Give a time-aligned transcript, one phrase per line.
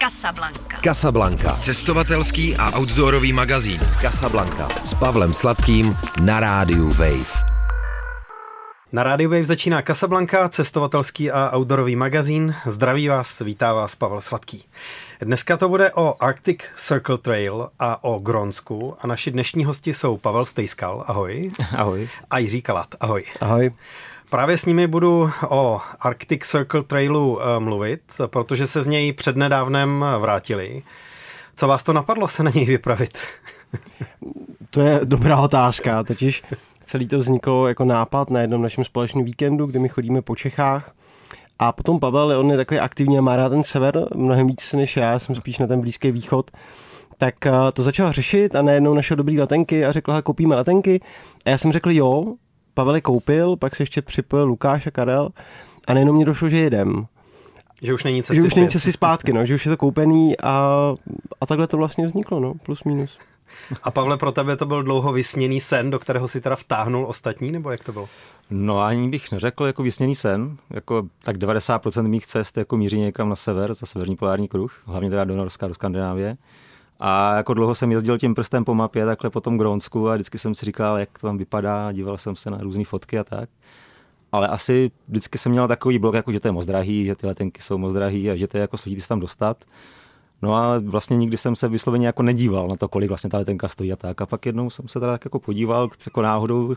[0.00, 0.80] Casablanca.
[0.80, 1.52] Casablanca.
[1.52, 3.80] Cestovatelský a outdoorový magazín.
[4.00, 4.68] Casablanca.
[4.84, 7.44] S Pavlem Sladkým na rádiu Wave.
[8.92, 12.54] Na rádiu Wave začíná Casablanca, cestovatelský a outdoorový magazín.
[12.66, 14.64] Zdraví vás, vítá vás Pavel Sladký.
[15.20, 20.16] Dneska to bude o Arctic Circle Trail a o Gronsku a naši dnešní hosti jsou
[20.16, 21.50] Pavel Stejskal, ahoj.
[21.76, 22.08] Ahoj.
[22.30, 23.24] A Jiří Kalat, ahoj.
[23.40, 23.70] Ahoj.
[24.30, 30.04] Právě s nimi budu o Arctic Circle Trailu uh, mluvit, protože se z něj přednedávnem
[30.18, 30.82] vrátili.
[31.56, 33.18] Co vás to napadlo se na něj vypravit?
[34.70, 36.42] to je dobrá otázka, totiž
[36.84, 40.92] celý to vzniklo jako nápad na jednom našem společném víkendu, kdy my chodíme po Čechách
[41.58, 44.96] a potom Pavel, on je takový aktivní a má rád ten sever mnohem víc než
[44.96, 46.50] já, jsem spíš na ten blízký východ,
[47.18, 51.00] tak eh, to začal řešit a najednou našel dobrý letenky a řekl, že koupíme letenky.
[51.44, 52.34] A já jsem řekl jo,
[52.80, 55.28] Pavel je koupil, pak se ještě připojil Lukáš a Karel
[55.86, 57.06] a nejenom mě došlo, že jedem.
[57.82, 60.40] Že už není cesty Že už není cesty zpátky, no, že už je to koupený
[60.42, 60.94] a,
[61.40, 63.18] a takhle to vlastně vzniklo, no, plus minus.
[63.82, 67.52] A Pavle, pro tebe to byl dlouho vysněný sen, do kterého si teda vtáhnul ostatní,
[67.52, 68.08] nebo jak to bylo?
[68.50, 73.28] No ani bych neřekl jako vysněný sen, jako tak 90% mých cest jako míří někam
[73.28, 76.36] na sever, za severní polární kruh, hlavně teda do Norska, do Skandinávie.
[77.00, 80.38] A jako dlouho jsem jezdil tím prstem po mapě, takhle po tom Grónsku a vždycky
[80.38, 83.48] jsem si říkal, jak to tam vypadá, díval jsem se na různé fotky a tak.
[84.32, 87.26] Ale asi vždycky jsem měl takový blok, jako že to je moc drahý, že ty
[87.26, 89.64] letenky jsou moc drahý a že to je jako složitý se tam dostat.
[90.42, 93.68] No a vlastně nikdy jsem se vysloveně jako nedíval na to, kolik vlastně ta letenka
[93.68, 94.20] stojí a tak.
[94.20, 96.74] A pak jednou jsem se teda tak jako podíval jako náhodou,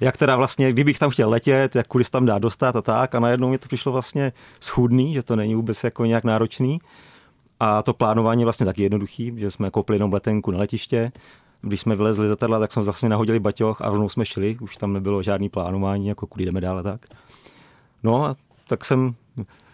[0.00, 3.14] jak teda vlastně, kdybych tam chtěl letět, jak kudy tam dá dostat a tak.
[3.14, 6.78] A najednou mi to přišlo vlastně schudný, že to není vůbec jako nějak náročný.
[7.60, 11.12] A to plánování je vlastně taky jednoduchý, že jsme koupili jenom letenku na letiště,
[11.62, 14.76] když jsme vylezli z letadla, tak jsme vlastně nahodili baťoch a rovnou jsme šli, už
[14.76, 17.06] tam nebylo žádný plánování, jako kudy jdeme dál a tak.
[18.02, 18.36] No a
[18.68, 19.14] tak jsem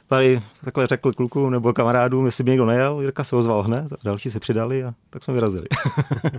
[0.07, 3.97] tady takhle řekl kluku nebo kamarádům, jestli by někdo nejel, Jirka se ozval hned, a
[4.05, 5.67] další se přidali a tak jsme vyrazili.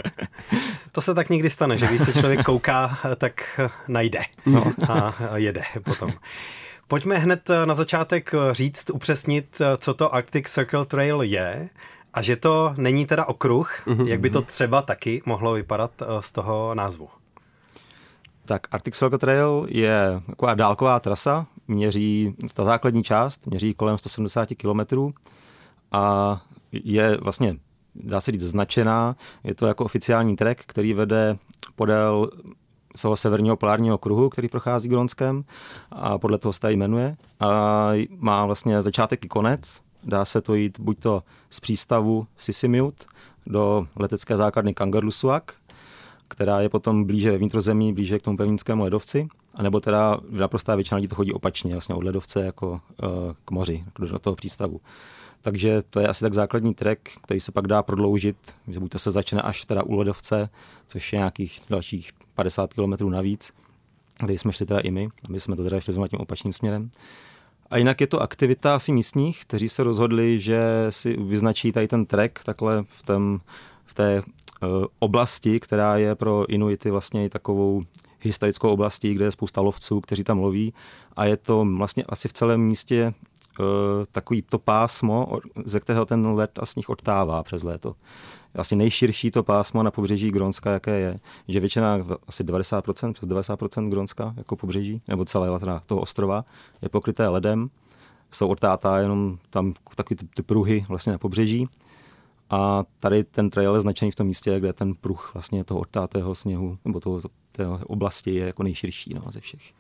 [0.92, 4.72] to se tak někdy stane, že když se člověk kouká, tak najde no.
[4.90, 6.12] a jede potom.
[6.94, 11.70] Pojďme hned na začátek říct, upřesnit, co to Arctic Circle Trail je
[12.14, 14.08] a že to není teda okruh, mm-hmm.
[14.08, 17.10] jak by to třeba taky mohlo vypadat eh, z toho názvu.
[18.46, 24.50] Tak Arctic Circle Trail je taková dálková trasa, měří, ta základní část měří kolem 170
[24.58, 25.14] km
[25.92, 27.56] a je vlastně,
[27.96, 29.16] dá se říct, značená.
[29.44, 31.38] Je to jako oficiální trek, který vede
[31.76, 32.30] podél
[33.02, 35.44] toho severního polárního kruhu, který prochází Gronskem
[35.92, 37.16] a podle toho se tady jmenuje.
[37.40, 39.82] A má vlastně začátek i konec.
[40.06, 43.06] Dá se to jít buď to z přístavu Sisimiut
[43.48, 45.54] do letecké základny Kangerlusuak,
[46.28, 50.96] která je potom blíže ve vnitrozemí, blíže k tomu pevninskému ledovci, anebo teda naprostá většina
[50.96, 52.80] lidí to chodí opačně, vlastně od ledovce jako uh,
[53.46, 54.82] k moři, do toho přístavu.
[55.44, 58.38] Takže to je asi tak základní trek, který se pak dá prodloužit,
[58.68, 60.50] že buď to se začne až teda u ledovce,
[60.88, 63.54] což je nějakých dalších 50 km navíc,
[64.20, 66.92] kde jsme šli teda i my, aby jsme to teda šli tím opačným směrem.
[67.70, 70.60] A jinak je to aktivita asi místních, kteří se rozhodli, že
[70.90, 73.42] si vyznačí tady ten trek takhle v, tém,
[73.86, 77.84] v té uh, oblasti, která je pro Inuity vlastně takovou
[78.22, 80.74] historickou oblastí, kde je spousta lovců, kteří tam loví
[81.16, 83.14] a je to vlastně asi v celém místě
[84.12, 87.96] takový to pásmo, ze kterého ten led a sníh odtává přes léto
[88.56, 93.90] asi nejširší to pásmo na pobřeží Gronska, jaké je, že většina, asi 90%, přes 90%
[93.90, 96.46] Gronska jako pobřeží, nebo celé teda toho ostrova,
[96.82, 97.70] je pokryté ledem,
[98.32, 101.68] jsou odtátá jenom tam takový ty, ty pruhy vlastně na pobřeží.
[102.50, 106.36] A tady ten trail je značený v tom místě, kde ten pruh vlastně toho odtátého
[106.36, 107.20] sněhu, nebo toho,
[107.52, 109.74] té oblasti je jako nejširší no, ze všech.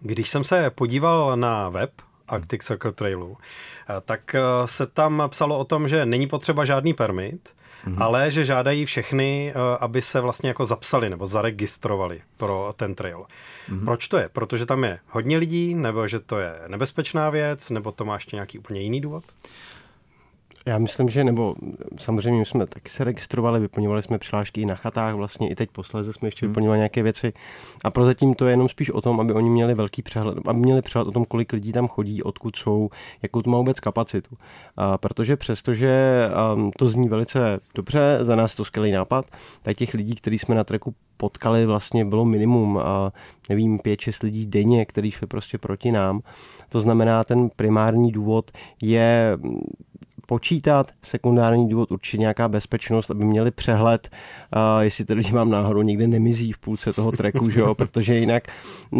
[0.00, 1.90] Když jsem se podíval na web
[2.30, 3.36] Arctic Circle Trailu,
[4.04, 7.48] tak eh, se tam psalo o tom, že není potřeba žádný permit,
[7.86, 8.02] mm-hmm.
[8.02, 13.24] ale že žádají všechny, eh, aby se vlastně jako zapsali nebo zaregistrovali pro ten trail.
[13.68, 13.84] Mm-hmm.
[13.84, 14.28] Proč to je?
[14.32, 18.36] Protože tam je hodně lidí, nebo že to je nebezpečná věc, nebo to má ještě
[18.36, 19.24] nějaký úplně jiný důvod?
[20.66, 21.54] Já myslím, že, nebo
[21.98, 25.70] samozřejmě my jsme taky se registrovali, vyplňovali jsme přihlášky i na chatách, vlastně i teď
[25.70, 26.52] posléze jsme ještě hmm.
[26.52, 27.32] vyplňovali nějaké věci.
[27.84, 30.82] A prozatím to je jenom spíš o tom, aby oni měli velký přehled, aby měli
[30.82, 32.90] přehled o tom, kolik lidí tam chodí, odkud jsou,
[33.22, 34.36] jakou to má vůbec kapacitu.
[34.76, 36.24] A protože přestože
[36.54, 39.26] um, to zní velice dobře, za nás to skvělý nápad,
[39.62, 43.12] tak těch lidí, kteří jsme na treku potkali, vlastně bylo minimum, a
[43.48, 46.20] nevím, pět, šest lidí denně, kteří šli prostě proti nám.
[46.68, 48.50] To znamená, ten primární důvod
[48.82, 49.38] je
[50.30, 50.86] počítat.
[51.02, 54.08] Sekundární důvod určitě nějaká bezpečnost, aby měli přehled,
[54.56, 57.74] uh, jestli ty lidi vám náhodou někde nemizí v půlce toho treku, že jo?
[57.80, 58.42] protože jinak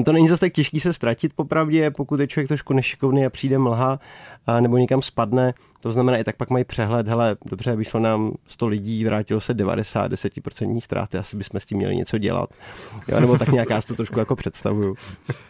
[0.04, 3.58] to není zase tak těžký se ztratit popravdě, pokud je člověk trošku nešikovný a přijde
[3.58, 4.00] mlha
[4.46, 8.32] a nebo někam spadne, to znamená, i tak pak mají přehled, hele, dobře, vyšlo nám
[8.46, 12.50] 100 lidí, vrátilo se 90, 10% ztráty, asi bychom s tím měli něco dělat.
[13.08, 14.94] Jo, nebo tak nějak já to trošku jako představuju.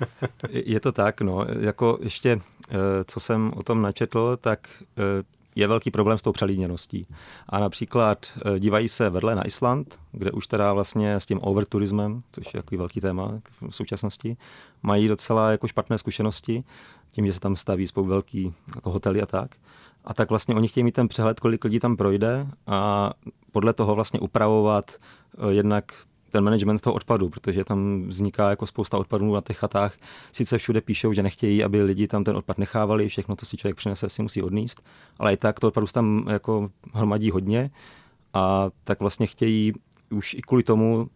[0.50, 2.40] Je to tak, no, jako ještě,
[2.70, 2.74] eh,
[3.06, 4.68] co jsem o tom načetl, tak
[4.98, 7.06] eh, je velký problém s tou přelíněností.
[7.48, 12.22] A například eh, dívají se vedle na Island, kde už teda vlastně s tím overturismem,
[12.32, 14.36] což je takový velký téma v současnosti,
[14.82, 16.64] mají docela jako špatné zkušenosti,
[17.10, 19.50] tím, že se tam staví spolu velký jako hotely a tak.
[20.04, 23.10] A tak vlastně oni chtějí mít ten přehled, kolik lidí tam projde a
[23.52, 25.92] podle toho vlastně upravovat eh, jednak
[26.30, 29.96] ten management toho odpadu, protože tam vzniká jako spousta odpadů na těch chatách.
[30.32, 33.76] Sice všude píšou, že nechtějí, aby lidi tam ten odpad nechávali, všechno, co si člověk
[33.76, 34.82] přinese, si musí odníst,
[35.18, 37.70] ale i tak to odpadu tam jako hromadí hodně
[38.34, 39.72] a tak vlastně chtějí
[40.10, 41.08] už i kvůli tomu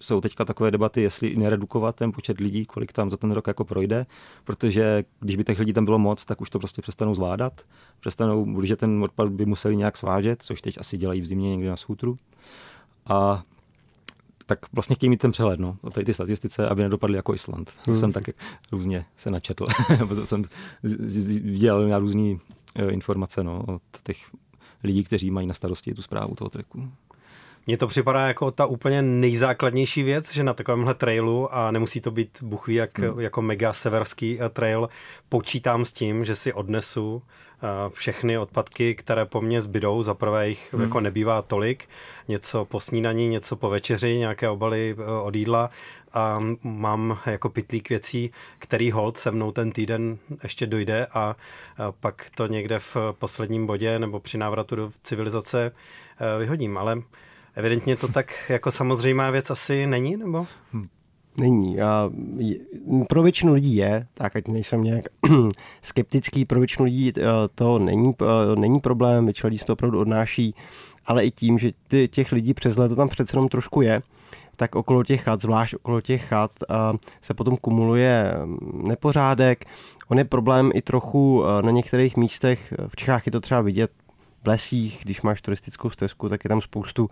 [0.00, 3.64] jsou teďka takové debaty, jestli neredukovat ten počet lidí, kolik tam za ten rok jako
[3.64, 4.06] projde,
[4.44, 7.62] protože když by těch lidí tam bylo moc, tak už to prostě přestanou zvládat,
[8.00, 11.70] přestanou, že ten odpad by museli nějak svážet, což teď asi dělají v zimě někde
[11.70, 12.16] na schůtru.
[13.06, 13.42] A
[14.50, 17.72] tak vlastně chtějí mít ten přehled, no, o tady ty statistice, aby nedopadly jako Island.
[17.84, 18.00] To hmm.
[18.00, 18.24] jsem tak
[18.72, 19.66] různě se načetl,
[20.08, 20.44] to jsem
[21.42, 22.36] viděl na různé
[22.74, 24.16] eh, informace no, od těch
[24.84, 26.82] lidí, kteří mají na starosti tu zprávu toho treku.
[27.70, 32.10] Mně to připadá jako ta úplně nejzákladnější věc, že na takovémhle trailu, a nemusí to
[32.10, 33.20] být buchví jak, hmm.
[33.20, 34.88] jako mega severský eh, trail,
[35.28, 40.02] počítám s tím, že si odnesu eh, všechny odpadky, které po mně zbydou.
[40.02, 40.82] Za prvé jich hmm.
[40.82, 41.88] jako nebývá tolik.
[42.28, 45.70] Něco po snídaní, něco po večeři, nějaké obaly eh, od jídla
[46.12, 51.36] a mám jako pitlík věcí, který hold se mnou ten týden ještě dojde a
[52.00, 55.72] pak to někde v posledním bodě nebo při návratu do civilizace
[56.38, 56.78] vyhodím.
[56.78, 57.02] Ale
[57.54, 60.46] Evidentně to tak jako samozřejmá věc asi není, nebo?
[61.36, 61.80] Není.
[61.80, 62.10] A
[63.08, 65.04] pro většinu lidí je, tak ať nejsem nějak
[65.82, 67.22] skeptický, pro většinu lidí eh,
[67.54, 70.54] to není, eh, není problém, většina lidí se to opravdu odnáší,
[71.06, 71.72] ale i tím, že
[72.10, 74.02] těch lidí přes léto tam přece jenom trošku je,
[74.56, 76.74] tak okolo těch chat, zvlášť okolo těch chat, eh,
[77.20, 79.64] se potom kumuluje mm, nepořádek.
[80.08, 83.90] On je problém i trochu na některých místech, v Čechách je to třeba vidět,
[84.42, 87.10] v lesích, když máš turistickou stezku, tak je tam spoustu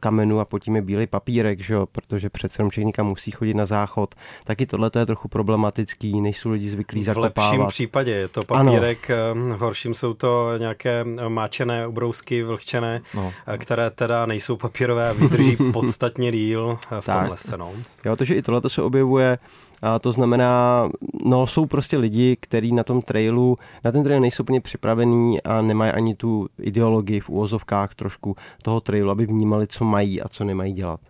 [0.00, 1.86] kamenů a pod tím je bílý papírek, že jo?
[1.86, 4.14] protože přece jenom někam musí chodit na záchod.
[4.44, 7.34] Taky tohle je trochu problematický, než jsou lidi zvyklí zakopávat.
[7.34, 9.20] V lepším případě je to papírek, ano.
[9.32, 13.32] Ehm, v horším jsou to nějaké máčené ubrousky, vlhčené, no.
[13.58, 17.20] které teda nejsou papírové a vydrží podstatně díl v tak.
[17.20, 17.58] tom lese.
[17.58, 17.72] No.
[18.04, 19.38] Jo, to, že i tohle se objevuje,
[19.82, 20.88] a to znamená,
[21.28, 25.62] no jsou prostě lidi, kteří na tom trailu, na ten trail nejsou úplně připravení a
[25.62, 30.44] nemají ani tu ideologii v úvozovkách trošku toho trailu, aby vnímali, co mají a co
[30.44, 31.00] nemají dělat.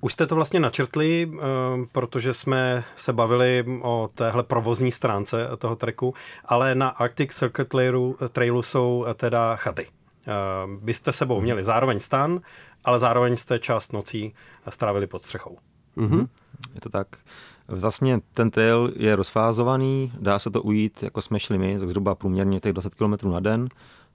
[0.00, 1.38] Už jste to vlastně načrtli, eh,
[1.92, 6.14] protože jsme se bavili o téhle provozní stránce toho treku,
[6.44, 9.86] ale na Arctic Circuit Trailu, trailu jsou teda chaty.
[10.80, 12.40] Byste eh, sebou měli zároveň stan,
[12.84, 14.34] ale zároveň jste část nocí
[14.68, 15.58] strávili pod střechou.
[15.96, 16.28] Mm-hmm.
[16.74, 17.06] Je to tak.
[17.68, 22.60] Vlastně ten trail je rozfázovaný, dá se to ujít, jako jsme šli my, zhruba průměrně
[22.60, 23.68] těch 20 km na den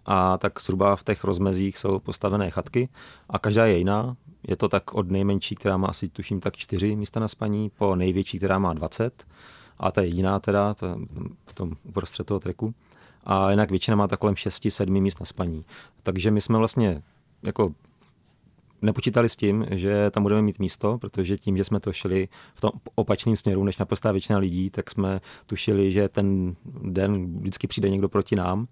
[0.05, 2.89] a tak zhruba v těch rozmezích jsou postavené chatky
[3.29, 4.15] a každá je jiná.
[4.47, 7.95] Je to tak od nejmenší, která má asi tuším tak čtyři místa na spaní, po
[7.95, 9.27] největší, která má 20
[9.79, 10.97] a ta jediná teda, ta,
[11.45, 12.73] potom uprostřed toho treku.
[13.23, 15.65] A jinak většina má tak kolem 6-7 míst na spaní.
[16.03, 17.01] Takže my jsme vlastně
[17.44, 17.73] jako
[18.81, 22.61] nepočítali s tím, že tam budeme mít místo, protože tím, že jsme to šli v
[22.61, 27.89] tom opačným směru, než naprostá většina lidí, tak jsme tušili, že ten den vždycky přijde
[27.89, 28.67] někdo proti nám.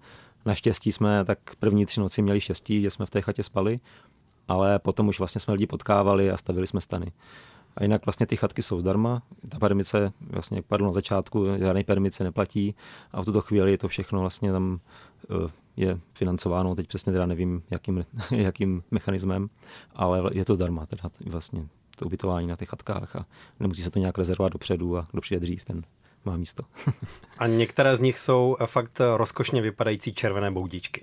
[0.45, 3.79] Naštěstí jsme tak první tři noci měli štěstí, že jsme v té chatě spali,
[4.47, 7.11] ale potom už vlastně jsme lidi potkávali a stavili jsme stany.
[7.77, 12.23] A jinak vlastně ty chatky jsou zdarma, ta permice, vlastně padlo na začátku, žádný permice
[12.23, 12.75] neplatí
[13.11, 14.79] a v tuto chvíli je to všechno vlastně tam
[15.29, 19.49] eh, je financováno, teď přesně teda nevím, jakým, jakým mechanismem,
[19.95, 23.25] ale je to zdarma, teda vlastně to ubytování na těch chatkách a
[23.59, 25.83] nemusí se to nějak rezervovat dopředu a kdo přijde dřív, ten
[26.25, 26.63] má místo.
[27.37, 31.01] a některé z nich jsou fakt rozkošně vypadající červené boudičky.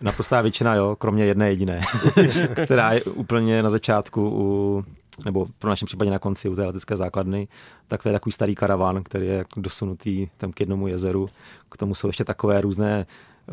[0.00, 1.80] Naprostá většina, jo, kromě jedné jediné,
[2.64, 4.84] která je úplně na začátku u,
[5.24, 7.48] nebo pro našem případě na konci u té letecké základny,
[7.88, 11.28] tak to je takový starý karaván, který je dosunutý tam k jednomu jezeru.
[11.70, 13.06] K tomu jsou ještě takové různé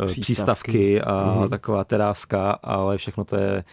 [0.05, 1.49] přístavky, přístavky a mm-hmm.
[1.49, 3.63] taková teráska, ale všechno to je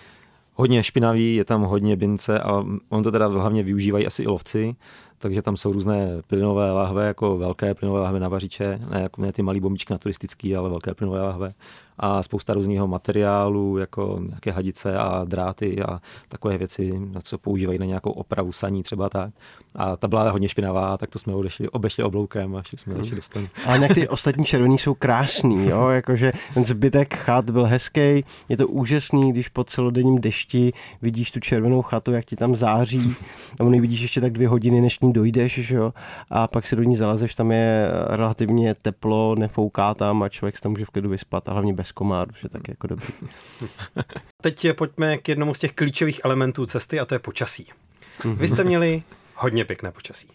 [0.55, 4.77] hodně špinavý, je tam hodně bince a on to teda hlavně využívají asi i lovci,
[5.19, 9.33] takže tam jsou různé plynové lahve, jako velké plynové lahve na vařiče, ne, jako ne
[9.33, 11.55] ty malé bombičky na turistický, ale velké plynové lahve
[11.99, 17.79] a spousta různého materiálu, jako nějaké hadice a dráty a takové věci, na co používají
[17.79, 19.35] na nějakou opravu saní třeba tak.
[19.75, 23.17] A ta byla hodně špinavá, tak to jsme odešli, obešli obloukem a šli jsme začali
[23.17, 23.43] dostat.
[23.67, 28.57] Ale nějak ty ostatní červený jsou krásný, jo, jakože ten zbytek chat byl hezký, je
[28.57, 30.73] to úžasný, když po celodenním dešti
[31.03, 33.17] vidíš tu červenou chatu, jak ti tam září,
[33.61, 35.93] a ono vidíš ještě tak dvě hodiny, než ní dojdeš, jo,
[36.31, 40.63] a pak si do ní zalezeš, tam je relativně teplo, nefouká tam a člověk se
[40.63, 43.15] tam může v klidu vyspat a hlavně bez komáru, že tak jako dobrý.
[44.41, 47.67] Teď pojďme k jednomu z těch klíčových elementů cesty a to je počasí.
[48.25, 49.03] Vy jste měli
[49.37, 50.29] hodně pěkné počasí.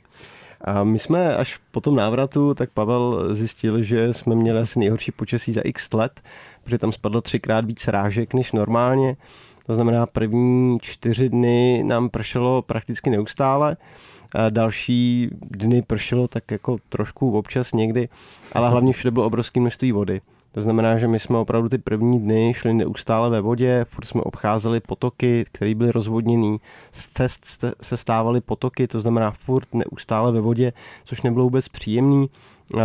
[0.61, 5.11] A my jsme až po tom návratu, tak Pavel zjistil, že jsme měli asi nejhorší
[5.11, 6.21] počasí za x let,
[6.63, 9.17] protože tam spadlo třikrát víc rážek než normálně.
[9.65, 13.77] To znamená, první čtyři dny nám pršelo prakticky neustále.
[14.35, 18.09] A další dny pršelo tak jako trošku občas někdy,
[18.53, 20.21] ale hlavně všude bylo obrovské množství vody.
[20.51, 24.21] To znamená, že my jsme opravdu ty první dny šli neustále ve vodě, furt jsme
[24.21, 26.57] obcházeli potoky, které byly rozvodněné,
[26.91, 30.73] z cest se stávaly potoky, to znamená furt neustále ve vodě,
[31.05, 32.29] což nebylo vůbec příjemný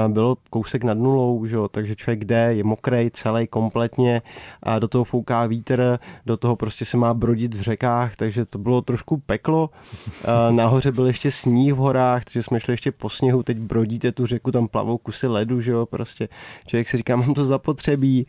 [0.09, 4.23] bylo kousek nad nulou, že takže člověk jde, je mokrej celý kompletně
[4.63, 8.59] a do toho fouká vítr, do toho prostě se má brodit v řekách, takže to
[8.59, 9.71] bylo trošku peklo.
[10.51, 14.27] Nahoře byl ještě sníh v horách, takže jsme šli ještě po sněhu, teď brodíte tu
[14.27, 16.29] řeku, tam plavou kusy ledu, že prostě
[16.67, 18.27] člověk si říká, mám to zapotřebí.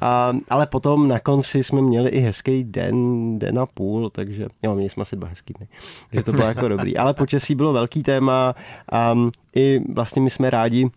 [0.00, 4.74] A, ale potom na konci jsme měli i hezký den, den a půl, takže jo,
[4.74, 5.68] měli jsme asi dva hezký dny,
[6.12, 6.96] že to bylo jako dobrý.
[6.96, 8.54] Ale počasí bylo velký téma
[8.92, 9.14] a
[9.56, 10.90] i vlastně my jsme rádi,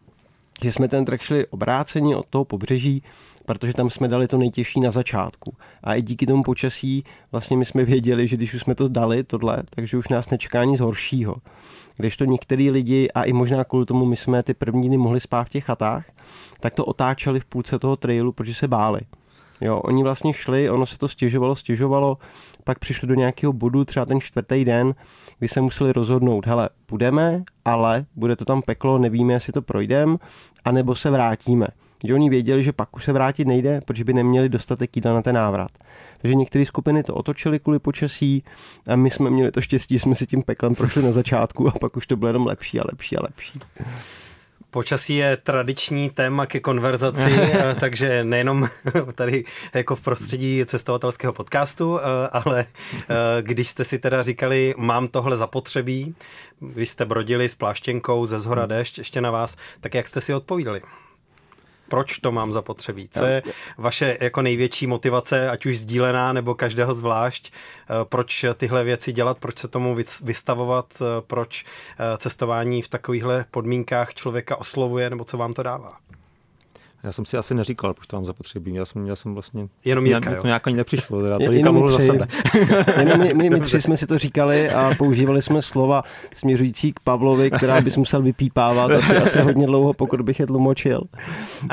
[0.64, 3.04] že jsme ten trek šli obráceně od toho pobřeží,
[3.46, 5.54] protože tam jsme dali to nejtěžší na začátku.
[5.84, 9.24] A i díky tomu počasí vlastně my jsme věděli, že když už jsme to dali,
[9.24, 11.36] tohle, takže už nás nečeká nic horšího.
[11.98, 15.20] Když to některý lidi, a i možná kvůli tomu my jsme ty první dny mohli
[15.20, 16.06] spát v těch chatách,
[16.60, 19.02] tak to otáčeli v půlce toho trailu, protože se báli.
[19.62, 22.18] Jo, oni vlastně šli, ono se to stěžovalo, stěžovalo,
[22.64, 24.96] pak přišli do nějakého bodu, třeba ten čtvrtý den,
[25.40, 30.18] kdy se museli rozhodnout, hele, půjdeme, ale bude to tam peklo, nevíme, jestli to projdeme,
[30.66, 31.68] anebo se vrátíme.
[32.04, 35.22] Že oni věděli, že pak už se vrátit nejde, protože by neměli dostatek jídla na
[35.22, 35.72] ten návrat.
[36.22, 38.44] Takže některé skupiny to otočily kvůli počasí
[38.88, 41.98] a my jsme měli to štěstí, jsme si tím peklem prošli na začátku a pak
[41.98, 43.60] už to bylo jenom lepší a lepší a lepší.
[44.72, 48.70] Počasí je tradiční téma ke konverzaci, eh, takže nejenom
[49.16, 53.06] tady jako v prostředí cestovatelského podcastu, eh, ale eh,
[53.42, 56.16] když jste si teda říkali, mám tohle zapotřebí,
[56.60, 60.34] když jste brodili s pláštěnkou ze zhora déšť ještě na vás, tak jak jste si
[60.34, 60.82] odpovídali?
[61.90, 63.10] Proč to mám zapotřebí?
[63.10, 63.44] Co je
[63.78, 67.52] vaše jako největší motivace, ať už sdílená nebo každého zvlášť?
[67.54, 73.46] Eh, proč tyhle věci dělat, proč se tomu vystavovat, eh, proč eh, cestování v takovýchhle
[73.52, 75.92] podmínkách člověka oslovuje, nebo co vám to dává?
[77.04, 78.74] Já jsem si asi neříkal, proč to mám zapotřebí.
[78.74, 79.68] Já jsem, já jsem vlastně...
[79.86, 80.42] Jenom Jirka, jo?
[80.42, 81.22] To nějak ani nepřišlo.
[81.22, 82.28] Teda to jenom my, za sebe.
[83.00, 86.04] jenom my, my, my, tři jsme si to říkali a používali jsme slova
[86.34, 91.02] směřující k Pavlovi, která bys musel vypípávat asi, asi hodně dlouho, pokud bych je tlumočil.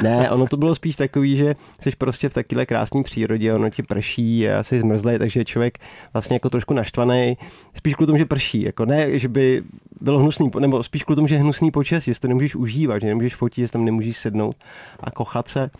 [0.02, 3.82] Ne, ono to bylo spíš takový, že jsi prostě v takové krásné přírodě, ono ti
[3.82, 5.78] prší a jsi zmrzlej, takže je člověk
[6.12, 7.36] vlastně jako trošku naštvaný.
[7.74, 8.62] Spíš kvůli tomu, že prší.
[8.62, 9.62] Jako ne, že by
[10.00, 13.06] bylo hnusný, nebo spíš kvůli tomu, že je hnusný počasí, že to nemůžeš užívat, že
[13.06, 14.56] nemůžeš fotit, že tam nemůžeš sednout
[15.00, 15.70] a kochat se,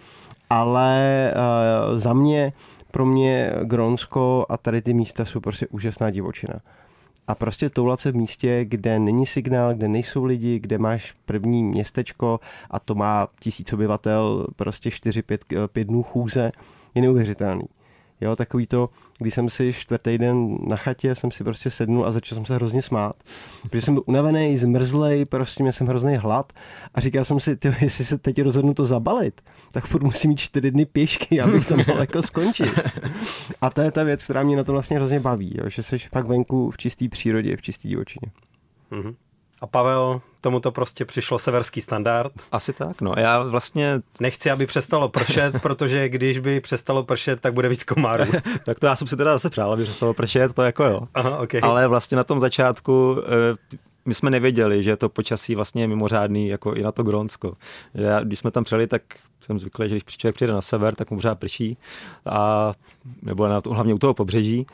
[0.50, 2.52] ale uh, za mě,
[2.90, 6.60] pro mě Gronsko a tady ty místa jsou prostě úžasná divočina.
[7.28, 11.62] A prostě toulat se v místě, kde není signál, kde nejsou lidi, kde máš první
[11.62, 12.40] městečko
[12.70, 16.52] a to má tisíc obyvatel, prostě 4-5 eh, dnů chůze,
[16.94, 17.64] je neuvěřitelný.
[18.20, 22.12] Jo, takový to, když jsem si čtvrtý den na chatě, jsem si prostě sednul a
[22.12, 23.16] začal jsem se hrozně smát.
[23.62, 26.52] Protože jsem byl unavený, zmrzlej, prostě měl jsem hrozný hlad
[26.94, 29.40] a říkal jsem si, ty, jestli se teď rozhodnu to zabalit,
[29.72, 32.80] tak furt musím mít čtyři dny pěšky, abych to mohl jako skončit.
[33.60, 35.98] A to je ta věc, která mě na to vlastně hrozně baví, jo, že jsi
[35.98, 38.32] fakt venku v čisté přírodě, v čisté divočině.
[38.92, 39.14] Mm-hmm.
[39.60, 42.32] A Pavel, tomu to prostě přišlo severský standard.
[42.52, 43.14] Asi tak, no.
[43.16, 44.00] Já vlastně...
[44.20, 48.24] Nechci, aby přestalo pršet, protože když by přestalo pršet, tak bude víc komárů.
[48.64, 51.00] tak to já jsem si teda zase přál, aby přestalo pršet, to jako jo.
[51.14, 51.60] Aha, okay.
[51.64, 56.48] Ale vlastně na tom začátku eh, my jsme nevěděli, že to počasí vlastně je mimořádný
[56.48, 57.56] jako i na to Grónsko.
[57.94, 59.02] Já, když jsme tam přijeli, tak
[59.40, 61.78] jsem zvyklý, že když člověk přijde na sever, tak mu pořád prší,
[62.26, 62.72] a,
[63.22, 64.66] nebo na to, hlavně u toho pobřeží.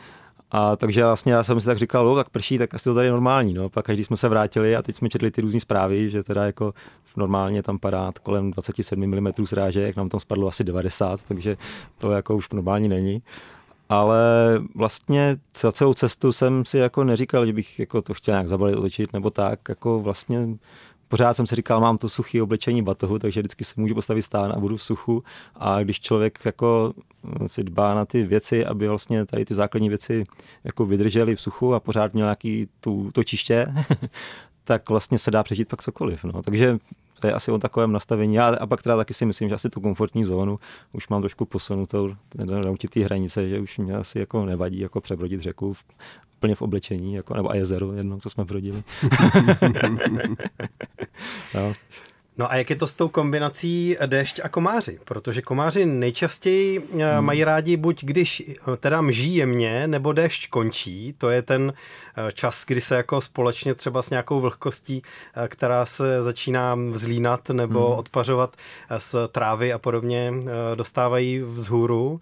[0.54, 3.06] A takže vlastně já jsem si tak říkal, no, tak prší, tak asi to tady
[3.06, 3.54] je normální.
[3.54, 3.68] No.
[3.68, 6.75] Pak když jsme se vrátili a teď jsme četli ty různé zprávy, že teda jako
[7.16, 11.56] normálně tam padá kolem 27 mm srážek, nám tam spadlo asi 90, takže
[11.99, 13.23] to jako už normální není.
[13.88, 14.21] ale
[14.75, 18.76] vlastně za celou cestu jsem si jako neříkal, že bych jako to chtěl nějak zabalit,
[18.76, 20.49] otočit nebo tak, jako vlastně
[21.12, 24.52] pořád jsem si říkal, mám to suchý oblečení batohu, takže vždycky se můžu postavit stán
[24.52, 25.23] a budu v suchu.
[25.57, 26.92] A když člověk jako
[27.42, 30.25] eh, si dbá na ty věci, aby vlastně tady ty základní věci
[30.64, 33.66] jako vydržely v suchu a pořád měl nějaký tu, to čiště,
[34.64, 36.25] tak vlastně se dá přežít pak cokoliv.
[36.25, 36.42] No.
[36.42, 36.78] Takže
[37.21, 38.35] to je asi o takovém nastavení.
[38.35, 40.59] Já, a pak teda taky si myslím, že asi tu komfortní zónu
[40.92, 42.14] už mám trošku posunutou
[42.45, 45.85] na určitý hranice, že už mě asi jako nevadí jako přebrodit řeku v,
[46.42, 48.82] plně v oblečení, jako, nebo a jezero jedno, co jsme brodili.
[51.54, 51.72] no.
[52.38, 54.99] No a jak je to s tou kombinací déšť a komáři?
[55.04, 57.25] Protože komáři nejčastěji eh, hmm.
[57.25, 61.14] mají rádi buď když eh, teda mží jemně, nebo déšť končí.
[61.18, 65.02] To je ten eh, čas, kdy se jako společně třeba s nějakou vlhkostí,
[65.49, 67.99] která se začíná vzlínat nebo hmm.
[67.99, 68.56] odpařovat
[68.99, 70.32] z trávy a podobně,
[70.75, 72.20] dostávají vzhůru.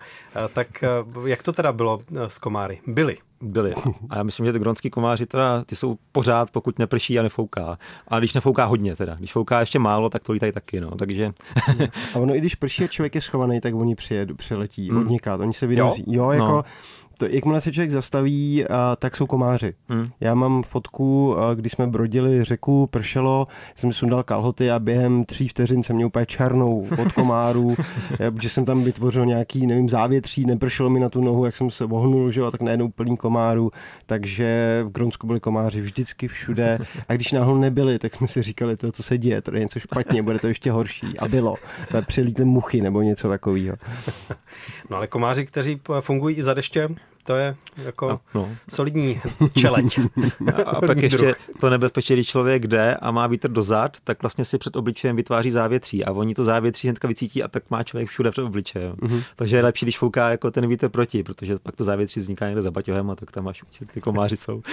[0.54, 0.84] Tak
[1.26, 2.80] jak to teda bylo s komáry?
[2.86, 3.74] Byly byly.
[4.10, 7.76] A já myslím, že ty gronský komáři teda, ty jsou pořád, pokud neprší a nefouká.
[8.08, 10.90] A když nefouká hodně teda, když fouká ještě málo, tak to lítají taky, no.
[10.90, 11.32] Takže...
[12.14, 15.16] a ono, i když prší a člověk je schovaný, tak oni přijedu, přiletí hmm.
[15.34, 16.04] od oni se vydaří.
[16.06, 16.64] Jo, jo jako no
[17.20, 19.74] to, jakmile se člověk zastaví, a, tak jsou komáři.
[19.88, 20.06] Hmm.
[20.20, 25.48] Já mám fotku, a, když jsme brodili řeku, pršelo, jsem sundal kalhoty a během tří
[25.48, 27.76] vteřin jsem měl úplně černou od komárů,
[28.30, 31.84] protože jsem tam vytvořil nějaký, nevím, závětří, nepršelo mi na tu nohu, jak jsem se
[31.84, 33.70] vohnul, že jo, tak najednou plný komárů,
[34.06, 38.76] takže v Gronsku byli komáři vždycky všude a když náhodou nebyli, tak jsme si říkali,
[38.76, 41.54] to, co se děje, to je něco špatně, bude to ještě horší a bylo.
[42.06, 43.76] Přilítly muchy nebo něco takového.
[44.90, 46.88] No ale komáři, kteří fungují i za deště,
[47.22, 48.48] to je jako no, no.
[48.68, 49.20] solidní
[49.58, 49.98] čeleť.
[50.56, 51.36] A, a pak ještě druh.
[51.60, 55.50] to nebezpečí, když člověk jde a má vítr dozad, tak vlastně si před obličejem vytváří
[55.50, 58.92] závětří a oni to závětří hnedka vycítí a tak má člověk všude před obličejem.
[58.92, 59.22] Mm-hmm.
[59.36, 62.62] Takže je lepší, když fouká jako ten vítr proti, protože pak to závětří vzniká někde
[62.62, 63.62] za baťohem a tak tam máš
[63.92, 64.62] ty komáři jsou.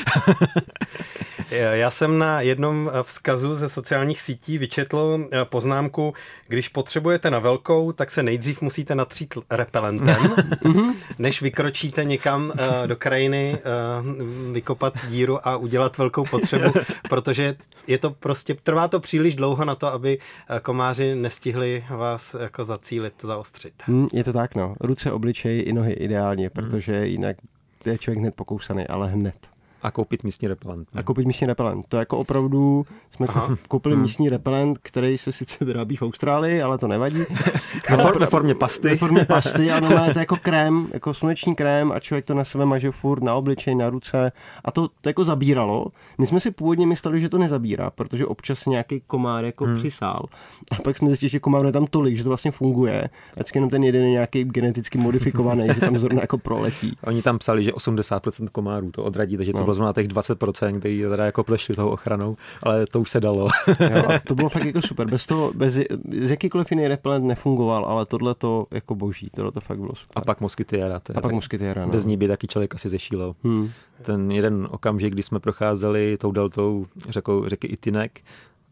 [1.52, 6.14] Já jsem na jednom vzkazu ze sociálních sítí vyčetl eh, poznámku,
[6.48, 10.94] když potřebujete na velkou, tak se nejdřív musíte natřít repelentem, mhm.
[11.20, 13.58] než vykročíte někam uh, do krajiny,
[14.00, 16.72] uh, vykopat díru a udělat velkou potřebu,
[17.10, 17.56] protože
[17.88, 22.64] je to prostě, trvá to příliš dlouho na to, aby eh, komáři nestihli vás jako
[22.64, 23.74] zacílit, zaostřit.
[23.86, 24.76] Hmm, je to tak, no.
[24.80, 27.38] Ruce, obličej i nohy ideálně, protože jinak
[27.86, 29.57] je člověk hned pokousaný, ale hned.
[29.82, 30.88] A koupit místní repelent.
[30.96, 31.86] A koupit místní repelent.
[31.90, 32.86] To je jako opravdu,
[33.16, 33.56] jsme Aha.
[33.68, 34.02] koupili hmm.
[34.02, 37.20] místní repelent, který se sice vyrábí v Austrálii, ale to nevadí.
[37.90, 38.88] ve, for, ve formě pasty.
[38.90, 42.34] Ve formě pasty, ano, ale to je jako krém, jako sluneční krém a člověk to
[42.34, 44.32] na sebe maže furt na obličej, na ruce
[44.66, 45.86] a to, to jako zabíralo.
[46.18, 49.78] My jsme si původně mysleli, že to nezabírá, protože občas nějaký komár jako hmm.
[49.78, 50.26] přisál.
[50.72, 53.10] A pak jsme zjistili, že komár je tam tolik, že to vlastně funguje.
[53.34, 56.98] Vždycky jenom ten jeden je nějaký geneticky modifikovaný, že tam zrovna jako proletí.
[57.04, 59.66] Oni tam psali, že 80% komárů to odradí, takže to no.
[59.68, 63.48] Bylo zrovna těch 20%, který teda jako plešli toho ochranou, ale to už se dalo.
[63.80, 65.08] jo, to bylo fakt jako super.
[65.08, 65.74] Bez toho, bez,
[66.22, 70.14] z jakýkoliv jiný repelent nefungoval, ale tohle to jako boží, tohle to fakt bylo super.
[70.16, 71.02] A pak moskytiera.
[71.16, 71.92] A pak moskytiera, no.
[71.92, 73.36] Bez ní by taky člověk asi zešílel.
[73.44, 73.70] Hmm.
[74.02, 78.22] Ten jeden okamžik, kdy jsme procházeli tou deltou řekou, řeky Itinek,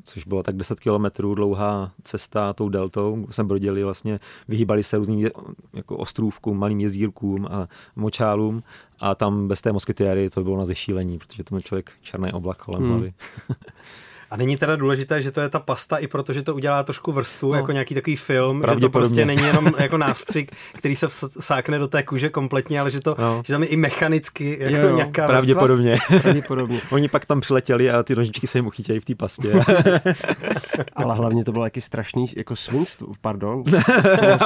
[0.06, 3.28] což bylo tak 10 kilometrů dlouhá cesta tou deltou.
[3.30, 5.30] Jsme brodili vlastně, vyhýbali se různým
[5.74, 8.64] jako ostrůvkům, malým jezírkům a močálům
[9.00, 12.58] a tam bez té moskytiéry to bylo na zešílení, protože to byl člověk černý oblak
[12.58, 12.92] kolem hmm.
[12.92, 13.14] hlavy.
[14.32, 17.52] A není teda důležité, že to je ta pasta i protože to udělá trošku vrstu,
[17.52, 17.56] no.
[17.56, 21.08] jako nějaký takový film, že to prostě není jenom jako nástřik, který se
[21.40, 23.42] sákne do té kůže kompletně, ale že to no.
[23.46, 25.98] že tam je i mechanicky jako jo, nějaká Pravděpodobně.
[26.22, 26.82] Pravděpodobně.
[26.92, 29.54] Oni pak tam přiletěli a ty nožičky se jim uchytějí v té pastě.
[30.96, 33.64] ale hlavně to bylo jaký strašný jako svinstvo, pardon,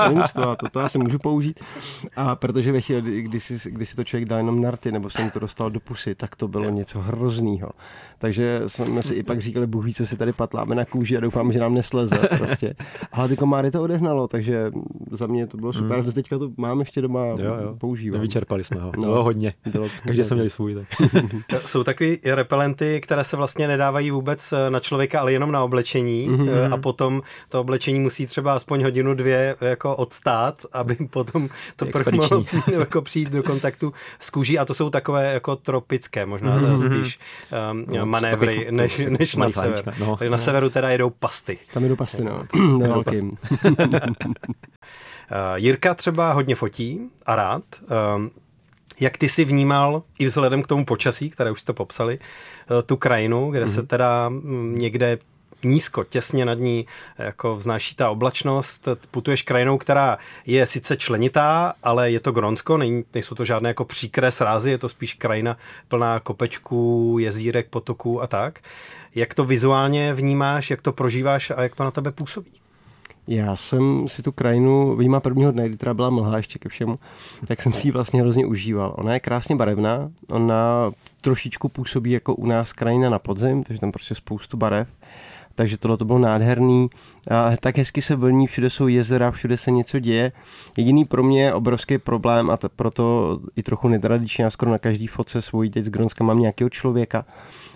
[0.06, 1.60] svinstvo a to, to já si můžu použít.
[2.16, 5.30] A protože ve chvíli, kdy si, kdy si to člověk dá jenom narty, nebo jsem
[5.30, 7.70] to dostal do pusy, tak to bylo něco hroznýho.
[8.18, 11.20] Takže jsme si i pak říkali, Bůh ví, co si tady patláme na kůži a
[11.20, 12.74] doufám, že nám nesleze prostě.
[13.12, 14.72] Ale ty komáry to odehnalo, takže
[15.12, 16.00] za mě to bylo super.
[16.00, 16.12] Hmm.
[16.12, 17.76] Teďka to mám ještě doma, jo, jo.
[17.78, 18.22] používám.
[18.22, 19.54] Vyčerpali jsme ho, no, bylo hodně.
[19.72, 20.76] Bylo Každý jsme měli svůj.
[20.76, 20.88] Tak.
[21.66, 26.30] Jsou takový repelenty, které se vlastně nedávají vůbec eh, na člověka, ale jenom na oblečení
[26.30, 26.74] mm-hmm.
[26.74, 32.44] a potom to oblečení musí třeba aspoň hodinu, dvě jako odstát, aby potom to mohlo
[32.80, 37.00] jako přijít do kontaktu s kůží a to jsou takové jako tropické, možná mm-hmm.
[37.00, 37.20] spíš
[37.72, 39.94] um, no, manévry, než, než na sever.
[40.00, 40.18] No.
[40.18, 41.58] Takže na severu teda jedou pasty.
[41.74, 42.46] Tam jedou pasty, no.
[42.80, 43.32] velkým.
[45.32, 47.64] Eh, Jirka třeba hodně fotí a rád.
[48.16, 48.32] Um,
[49.00, 52.98] jak ty si vnímal, i vzhledem k tomu počasí, které už jste popsali, eh, tu
[52.98, 53.76] krajinu, kde mm-hmm.
[53.76, 55.18] se teda mm, někde
[55.64, 56.86] nízko, těsně nad ní
[57.18, 58.88] jako vznáší ta oblačnost.
[59.12, 63.86] Putuješ krajinou, která je sice členitá, ale je to Gronsko, není, nejsou to žádné jako
[63.86, 68.60] příkré srázy, je to spíš krajina plná kopečků, jezírek, potoků a tak.
[69.16, 72.52] Jak to vizuálně vnímáš, jak to prožíváš a jak to na tebe působí?
[73.28, 77.00] Já jsem si tu krajinu výjima prvního dne, kdy teda byla mlha ještě ke všemu,
[77.46, 78.96] tak jsem si ji vlastně hrozně užíval.
[78.98, 80.92] Ona je krásně barevná, ona
[81.22, 84.88] trošičku působí jako u nás krajina na podzim, takže tam prostě spoustu barev.
[85.60, 86.90] Takže tohle to bylo nádherný.
[87.32, 90.32] A tak hezky se vlní, všude jsou jezera, všude se něco děje.
[90.78, 94.78] Jediný pro mě je obrovský problém a to, proto i trochu netradičně, já skoro na
[94.78, 97.26] každý fotce svojí teď z Gronska mám nějakého člověka,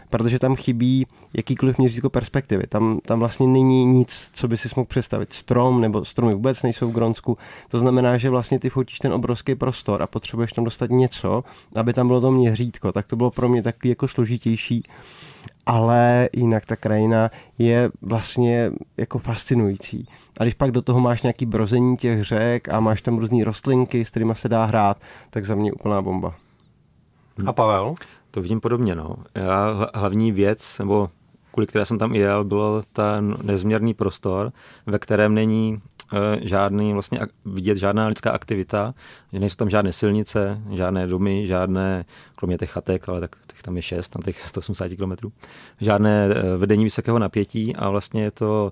[0.09, 2.63] protože tam chybí jakýkoliv měřítko perspektivy.
[2.67, 5.33] Tam, tam vlastně není nic, co by si mohl představit.
[5.33, 7.37] Strom nebo stromy vůbec nejsou v Gronsku.
[7.69, 11.43] To znamená, že vlastně ty fotíš ten obrovský prostor a potřebuješ tam dostat něco,
[11.75, 12.91] aby tam bylo to měřítko.
[12.91, 14.83] Tak to bylo pro mě takový jako složitější
[15.65, 20.07] ale jinak ta krajina je vlastně jako fascinující.
[20.39, 24.05] A když pak do toho máš nějaký brození těch řek a máš tam různé rostlinky,
[24.05, 24.97] s kterými se dá hrát,
[25.29, 26.35] tak za mě úplná bomba.
[27.45, 27.95] A Pavel?
[28.31, 29.15] To vidím podobně, no.
[29.35, 31.09] Já hlavní věc, nebo
[31.51, 34.51] kvůli které jsem tam jel, byl ten nezměrný prostor,
[34.85, 35.81] ve kterém není
[36.41, 38.93] žádný vlastně vidět žádná lidská aktivita,
[39.33, 43.81] nejsou tam žádné silnice, žádné domy, žádné, kromě těch chatek, ale tak těch tam je
[43.81, 45.31] šest na těch 180 km,
[45.81, 48.71] žádné e, vedení vysokého napětí a vlastně je to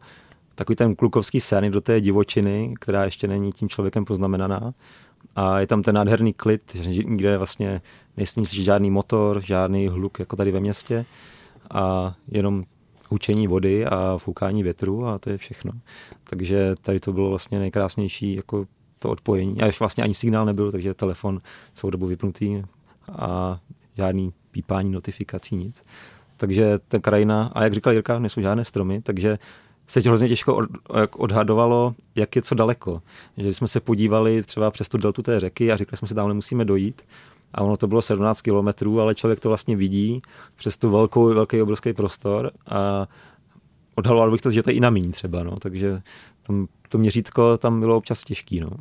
[0.55, 4.73] takový ten klukovský sen do té divočiny, která ještě není tím člověkem poznamenaná.
[5.35, 6.75] A je tam ten nádherný klid,
[7.05, 7.81] kde vlastně
[8.17, 11.05] nejsou žádný motor, žádný hluk jako tady ve městě.
[11.71, 12.63] A jenom
[13.11, 15.71] hučení vody a foukání větru a to je všechno.
[16.23, 18.65] Takže tady to bylo vlastně nejkrásnější jako
[18.99, 19.61] to odpojení.
[19.61, 21.39] A ještě vlastně ani signál nebyl, takže telefon
[21.73, 22.63] celou dobu vypnutý
[23.11, 23.59] a
[23.97, 25.83] žádný pípání notifikací, nic.
[26.37, 29.39] Takže ta krajina, a jak říkal Jirka, nejsou žádné stromy, takže
[29.87, 30.69] se hrozně těžko od,
[31.17, 33.01] odhadovalo, jak je co daleko.
[33.37, 36.33] Že jsme se podívali třeba přes tu deltu té řeky a řekli jsme si, tam
[36.33, 37.01] musíme dojít,
[37.53, 40.21] a ono to bylo 17 kilometrů, ale člověk to vlastně vidí
[40.55, 43.07] přes tu velkou, velký obrovský prostor a
[43.95, 46.01] odhaloval bych to, že to je i na míň třeba, no, takže
[46.43, 48.69] tam to měřítko tam bylo občas těžký, no.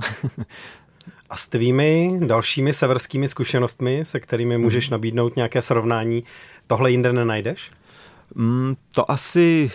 [1.30, 4.64] A s tvými dalšími severskými zkušenostmi, se kterými mhm.
[4.64, 6.24] můžeš nabídnout nějaké srovnání,
[6.66, 7.70] tohle jinde nenajdeš?
[8.34, 9.70] Mm, to asi,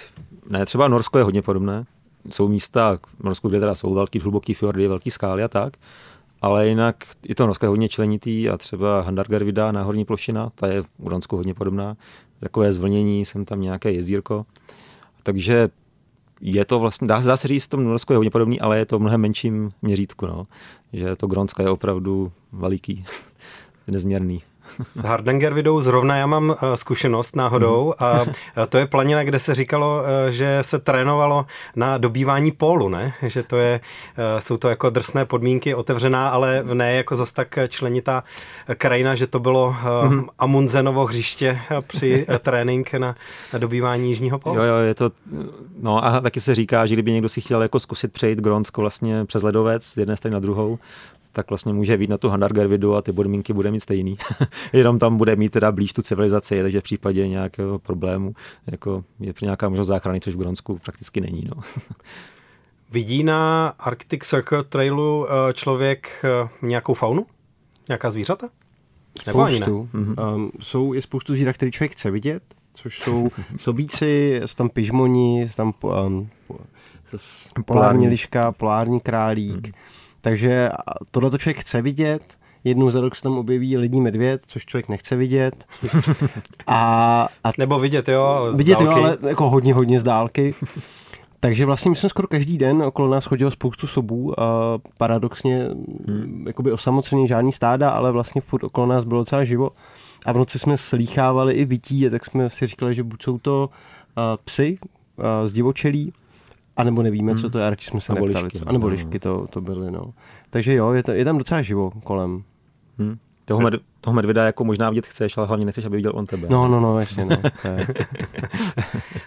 [0.49, 1.85] ne, třeba Norsko je hodně podobné.
[2.31, 5.73] Jsou místa v Norsku, kde teda jsou velký, hluboký fjordy, velký skály a tak,
[6.45, 11.09] ale jinak je to Norsko hodně členitý a třeba Handargarvida, náhorní plošina, ta je u
[11.09, 11.97] Ronsku hodně podobná.
[12.39, 14.45] Takové zvlnění, jsem tam nějaké jezírko.
[15.23, 15.69] Takže
[16.41, 18.97] je to vlastně, dá, dá se říct, to Norsko je hodně podobný, ale je to
[18.97, 20.47] v mnohem menším měřítku, no.
[20.93, 23.05] že to Gronsko je opravdu veliký,
[23.87, 24.41] nezměrný.
[24.81, 28.21] S Hardangervidou zrovna já mám eh, zkušenost náhodou a
[28.69, 33.13] to je planina, kde se říkalo, eh, že se trénovalo na dobývání pólu, ne?
[33.21, 33.79] Že to je,
[34.17, 38.23] eh, jsou to jako drsné podmínky, otevřená, ale ne jako zas tak členitá
[38.77, 40.27] krajina, že to bylo mm-hmm.
[40.39, 43.15] Amundzenovo hřiště při trénink na
[43.57, 44.57] dobývání jižního pólu.
[44.57, 45.11] Jo, jo, je to,
[45.81, 49.25] no a taky se říká, že kdyby někdo si chtěl jako zkusit přejít Gronsko vlastně
[49.25, 50.79] přes ledovec z jedné strany na druhou,
[51.35, 54.17] tak vlastně může být na tu Handargervidu a ty podmínky bude mít stejný.
[54.73, 58.33] Jenom tam bude mít teda blíž tu civilizaci, takže v případě nějakého problému
[58.71, 61.43] jako je nějaká možnost záchrany, což v Gronsku prakticky není.
[61.55, 61.61] No.
[62.91, 67.25] Vidí na Arctic Circle Trailu eh, člověk eh, nějakou faunu?
[67.87, 68.49] Nějaká zvířata?
[69.27, 69.67] Nebo ani ne?
[69.67, 70.35] Mm-hmm.
[70.35, 72.43] Um, jsou i spoustu zvířat, které člověk chce vidět,
[72.73, 76.29] což jsou sobíci, jsou tam pižmoni, jsou tam um,
[77.65, 79.67] polární liška, polární králík.
[79.67, 79.73] Mm.
[80.25, 80.69] Takže
[81.11, 84.89] tohle to člověk chce vidět, jednou za rok se tam objeví lidní medvěd, což člověk
[84.89, 85.65] nechce vidět.
[86.67, 90.53] A, a Nebo vidět, jo, ale Vidět, jo, ale jako hodně, hodně z dálky.
[91.39, 95.69] Takže vlastně my jsme skoro každý den okolo nás chodilo spoustu sobů a paradoxně
[96.07, 96.43] hmm.
[96.47, 99.69] jakoby osamocený žádný stáda, ale vlastně furt okolo nás bylo docela živo.
[100.25, 103.69] A v noci jsme slýchávali i vytí, tak jsme si říkali, že buď jsou to
[104.17, 106.13] uh, psy uh, z divočelí,
[106.77, 107.41] a nebo nevíme, hmm.
[107.41, 108.45] co to je, a radši jsme se nebo neptali.
[108.45, 108.91] Lišky, a nebo no.
[108.91, 110.13] lišky to, to byly, no.
[110.49, 112.43] Takže jo, je, to, je tam docela živo kolem.
[112.97, 113.17] Hmm.
[113.45, 116.47] Toho, med, toho medvěda jako možná vidět chceš, ale hlavně nechceš, aby viděl on tebe.
[116.49, 117.37] No, no, no, jasně, no.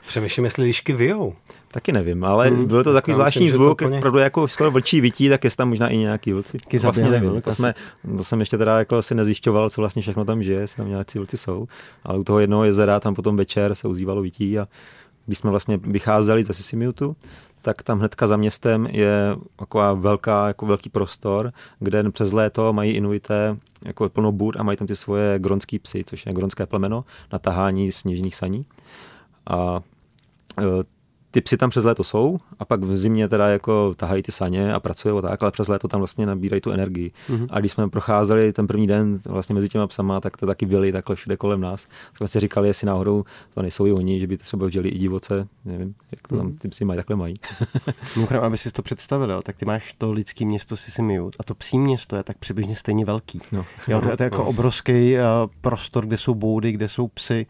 [0.07, 1.35] Přemýšlím, jestli lišky vyjou.
[1.71, 2.67] Taky nevím, ale hmm.
[2.67, 3.99] byl to takový zvláštní myslím, zvuk, úplně...
[3.99, 6.59] opravdu jako skoro vlčí vytí, tak je tam možná i nějaký vlci.
[6.59, 7.75] Taky vlastně nevím, to, jsme,
[8.17, 11.19] to jsem ještě teda jako si nezjišťoval, co vlastně všechno tam žije, jestli tam nějaký
[11.19, 11.67] vlci jsou,
[12.05, 14.69] ale u toho jednoho jezera tam potom večer se uzývalo vytí a
[15.29, 17.17] když jsme vlastně vycházeli ze Sisimiutu,
[17.62, 22.93] tak tam hnedka za městem je taková velká, jako velký prostor, kde přes léto mají
[22.93, 27.05] Inuité jako plnou bůr a mají tam ty svoje gronský psy, což je gronské plemeno
[27.33, 28.64] na tahání sněžných saní.
[29.47, 29.81] A
[30.61, 30.64] e,
[31.31, 34.75] ty psy tam přes léto jsou a pak v zimě teda jako tahají ty saně
[34.75, 37.12] a pracují a tak, ale přes léto tam vlastně nabírají tu energii.
[37.31, 37.47] Mm-hmm.
[37.51, 40.93] A když jsme procházeli ten první den vlastně mezi těma psama, tak to taky byli
[40.93, 41.85] takhle všude kolem nás.
[41.85, 44.99] Tak jsme si říkali, jestli náhodou to nejsou i oni, že by třeba vžili i
[44.99, 47.35] divoce, nevím, jak to tam ty psy mají, takhle mají.
[48.17, 51.79] Mimochodem, aby si to představil, tak ty máš to lidský město Sisimiut a to psí
[51.79, 53.41] město je tak přibližně stejně velký.
[53.53, 53.64] No.
[53.88, 54.49] Jo, to, je, to je jako no.
[54.49, 55.21] obrovský uh,
[55.61, 57.47] prostor, kde jsou boudy, kde jsou psy.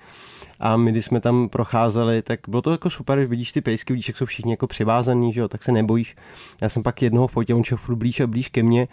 [0.61, 4.09] A my, když jsme tam procházeli, tak bylo to jako super, vidíš ty pejsky, vidíš,
[4.09, 6.17] jak jsou všichni jako přivázaný, že jo, tak se nebojíš.
[6.63, 8.89] Já jsem pak jednoho fotil, on šel blíž a blíž ke mně.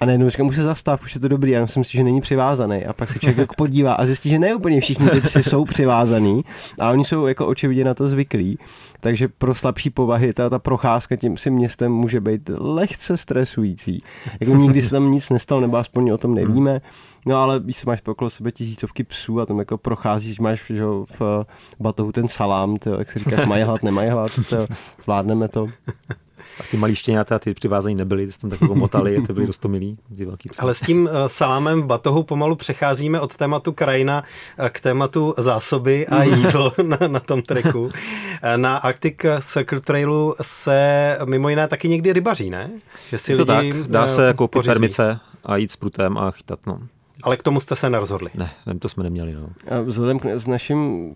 [0.00, 2.20] A najednou říkám, už se zastav, už je to dobrý, já myslím si, že není
[2.20, 2.86] přivázaný.
[2.86, 5.64] A pak se člověk jako podívá a zjistí, že ne úplně všichni ty psy jsou
[5.64, 6.44] přivázaný
[6.78, 8.58] a oni jsou jako očividně na to zvyklí.
[9.00, 14.02] Takže pro slabší povahy ta, ta procházka tím si městem může být lehce stresující.
[14.40, 16.80] Jako nikdy se tam nic nestalo, nebo aspoň o tom nevíme.
[17.26, 20.82] No ale víš, máš okolo sebe tisícovky psů a tam jako procházíš, máš že,
[21.18, 21.46] v
[21.80, 24.66] batohu ten salám, to, jak se říkáš, mají hlad, nemají hlad, to,
[25.02, 25.68] zvládneme to.
[26.60, 30.24] A ty malí štěňata, ty přivázaní nebyly, ty tam tak motali, ty byly rostomilí, ty
[30.24, 30.60] velký psy.
[30.60, 34.24] Ale s tím eh, salámem v batohu pomalu přecházíme od tématu krajina
[34.58, 37.88] eh, k tématu zásoby a jídlo na, na tom treku.
[38.42, 42.70] Eh, na Arctic Circle Trailu se mimo jiné taky někdy rybaří, ne?
[43.10, 46.58] Že si to lidi tak, dá se koupit termice a jít s prutem a chytat,
[46.66, 46.80] no.
[47.22, 48.30] Ale k tomu jste se nerozhodli.
[48.34, 49.34] Ne, to jsme neměli.
[49.34, 49.48] No.
[49.70, 51.12] A vzhledem k s naším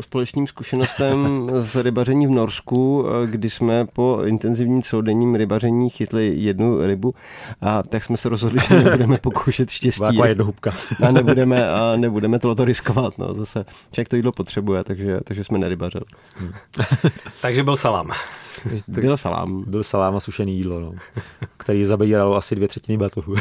[0.00, 6.86] společným zkušenostem z rybaření v Norsku, eh, kdy jsme po intenzivním celodenním rybaření chytli jednu
[6.86, 7.14] rybu,
[7.60, 10.20] a tak jsme se rozhodli, že nebudeme pokoušet štěstí.
[10.24, 10.72] jednohubka.
[11.08, 13.18] a nebudeme, a nebudeme tohle riskovat.
[13.18, 13.34] No.
[13.34, 16.04] Zase člověk to jídlo potřebuje, takže, takže jsme nerybařili.
[16.36, 16.52] Hmm.
[17.42, 18.10] takže byl salám.
[18.88, 19.64] Byl salám.
[19.66, 20.92] Byl salám a sušený jídlo, no,
[21.56, 23.34] který zabíralo asi dvě třetiny batohu.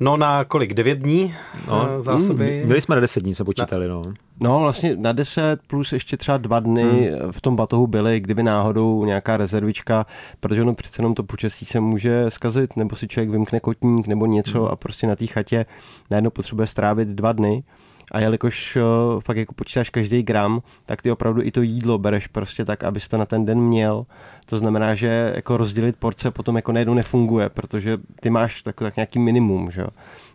[0.00, 0.74] No na kolik?
[0.74, 1.34] Devět dní
[1.68, 2.60] no, eh, zásoby?
[2.62, 4.02] Mm, byli jsme na deset dní, se počítali, no.
[4.40, 7.32] No vlastně na deset plus ještě třeba dva dny hmm.
[7.32, 10.06] v tom batohu byly, kdyby náhodou nějaká rezervička,
[10.40, 14.26] protože ono přece jenom to počasí se může skazit, nebo si člověk vymkne kotník nebo
[14.26, 14.68] něco hmm.
[14.72, 15.66] a prostě na té chatě
[16.10, 17.62] najednou potřebuje strávit dva dny.
[18.10, 22.26] A jelikož uh, fakt jako počítáš každý gram, tak ty opravdu i to jídlo bereš
[22.26, 24.06] prostě tak, abys to na ten den měl.
[24.46, 28.96] To znamená, že jako rozdělit porce potom jako najednou nefunguje, protože ty máš tak, tak
[28.96, 29.84] nějaký minimum, že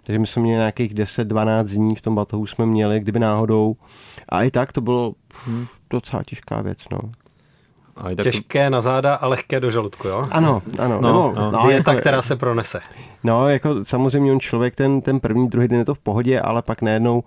[0.06, 3.76] Takže my jsme měli nějakých 10-12 dní v tom batohu jsme měli, kdyby náhodou.
[4.30, 5.14] A i tak to bylo
[5.48, 7.00] hm, docela těžká věc, no.
[7.98, 10.24] A tak Těžké na záda a lehké do žaludku, jo?
[10.32, 11.02] Ano, ano.
[11.02, 11.52] No, Nebo, no.
[11.52, 12.80] no je ta, která se pronese.
[13.24, 16.62] No, jako samozřejmě on člověk ten, ten první, druhý den je to v pohodě, ale
[16.62, 17.24] pak najednou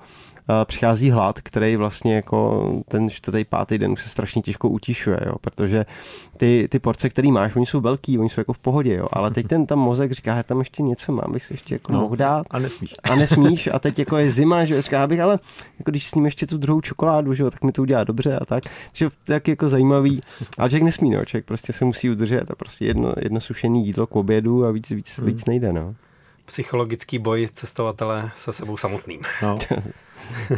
[0.65, 5.35] přichází hlad, který vlastně jako ten čtvrtý, pátý den už se strašně těžko utišuje, jo,
[5.41, 5.87] protože
[6.37, 9.31] ty, ty porce, které máš, oni jsou velký, oni jsou jako v pohodě, jo, ale
[9.31, 12.01] teď ten tam mozek říká, že tam ještě něco mám, bych si ještě jako no,
[12.01, 12.47] mohl dát.
[12.51, 12.95] A nesmíš.
[13.03, 15.39] A nesmíš a teď jako je zima, že říká bych, ale
[15.79, 18.37] jako když s ním ještě tu druhou čokoládu, že jo, tak mi to udělá dobře
[18.37, 18.65] a tak.
[18.93, 20.21] Že to je jako zajímavý,
[20.59, 24.07] ale člověk nesmí, no, člověk prostě se musí udržet a prostě jedno, jedno sušené jídlo
[24.07, 25.45] k obědu a víc, víc, víc hmm.
[25.47, 25.95] nejde, no
[26.49, 29.21] psychologický boj cestovatele se sebou samotným.
[29.43, 29.55] No.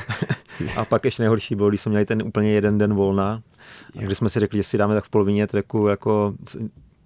[0.76, 3.42] a pak ještě nejhorší bylo, když jsme měli ten úplně jeden den volna,
[3.92, 6.35] když jsme si řekli, že si dáme tak v polovině treku jako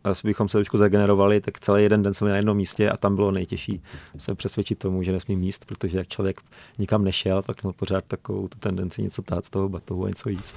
[0.05, 3.17] asi bychom se trošku zagenerovali, tak celý jeden den jsme na jednom místě a tam
[3.17, 3.83] bylo nejtěžší
[4.17, 6.41] se přesvědčit tomu, že nesmí míst, protože jak člověk
[6.79, 10.29] nikam nešel, tak měl pořád takovou tu tendenci něco tát z toho batohu a něco
[10.29, 10.57] jíst.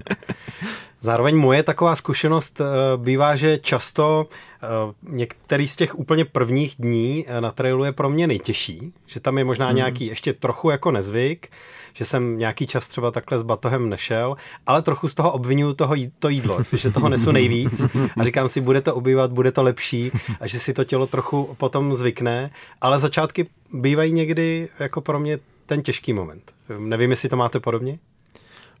[1.06, 2.64] Zároveň moje taková zkušenost eh,
[2.96, 4.26] bývá, že často
[4.62, 4.66] eh,
[5.02, 9.38] některý z těch úplně prvních dní eh, na trailu je pro mě nejtěžší, že tam
[9.38, 9.76] je možná hmm.
[9.76, 11.48] nějaký ještě trochu jako nezvyk,
[11.94, 15.94] že jsem nějaký čas třeba takhle s batohem nešel, ale trochu z toho obvinuju toho,
[16.18, 17.84] to jídlo, že toho nesu nejvíc
[18.20, 21.54] a říkám si, bude to obývat, bude to lepší a že si to tělo trochu
[21.58, 26.52] potom zvykne, ale začátky bývají někdy jako pro mě ten těžký moment.
[26.78, 27.98] Nevím, jestli to máte podobně?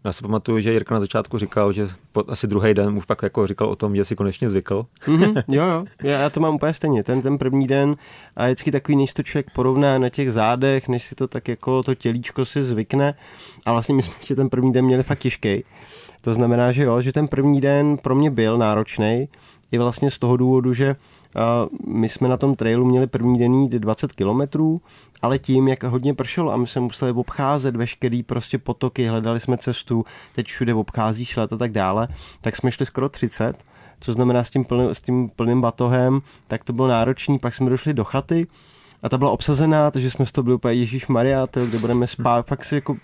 [0.06, 3.22] Já si pamatuju, že Jirka na začátku říkal, že po, asi druhý den už pak
[3.22, 4.86] jako říkal o tom, že si konečně zvykl.
[5.04, 7.04] Mm-hmm, jo, jo, já, já to mám úplně stejně.
[7.04, 7.96] Ten, ten první den
[8.36, 11.82] a vždycky takový, než to člověk porovná na těch zádech, než si to tak jako
[11.82, 13.14] to tělíčko si zvykne.
[13.66, 15.64] A vlastně my jsme ještě ten první den měli fakt těžký.
[16.20, 19.28] To znamená, že jo, že ten první den pro mě byl náročný,
[19.72, 20.96] i vlastně z toho důvodu, že
[21.86, 24.80] my jsme na tom trailu měli první den jít 20 kilometrů,
[25.22, 29.58] ale tím, jak hodně pršelo a my jsme museli obcházet veškerý prostě potoky, hledali jsme
[29.58, 32.08] cestu, teď všude obcházíš let a tak dále,
[32.40, 33.64] tak jsme šli skoro 30,
[34.00, 37.70] co znamená s tím, plný, s tím plným batohem, tak to bylo náročný, pak jsme
[37.70, 38.46] došli do chaty,
[39.02, 42.06] a ta byla obsazená, takže jsme z toho byli úplně Ježíš Maria, to, kde budeme
[42.06, 42.96] spát, fakt si jako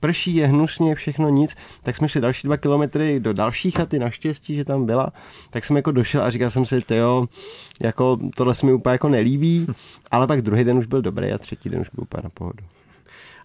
[0.00, 4.54] prší, je hnusně, všechno nic, tak jsme šli další dva kilometry do další chaty, naštěstí,
[4.54, 5.12] že tam byla,
[5.50, 7.26] tak jsem jako došel a říkal jsem si, jo,
[7.82, 9.66] jako tohle se mi úplně jako nelíbí,
[10.10, 12.64] ale pak druhý den už byl dobrý a třetí den už byl úplně na pohodu.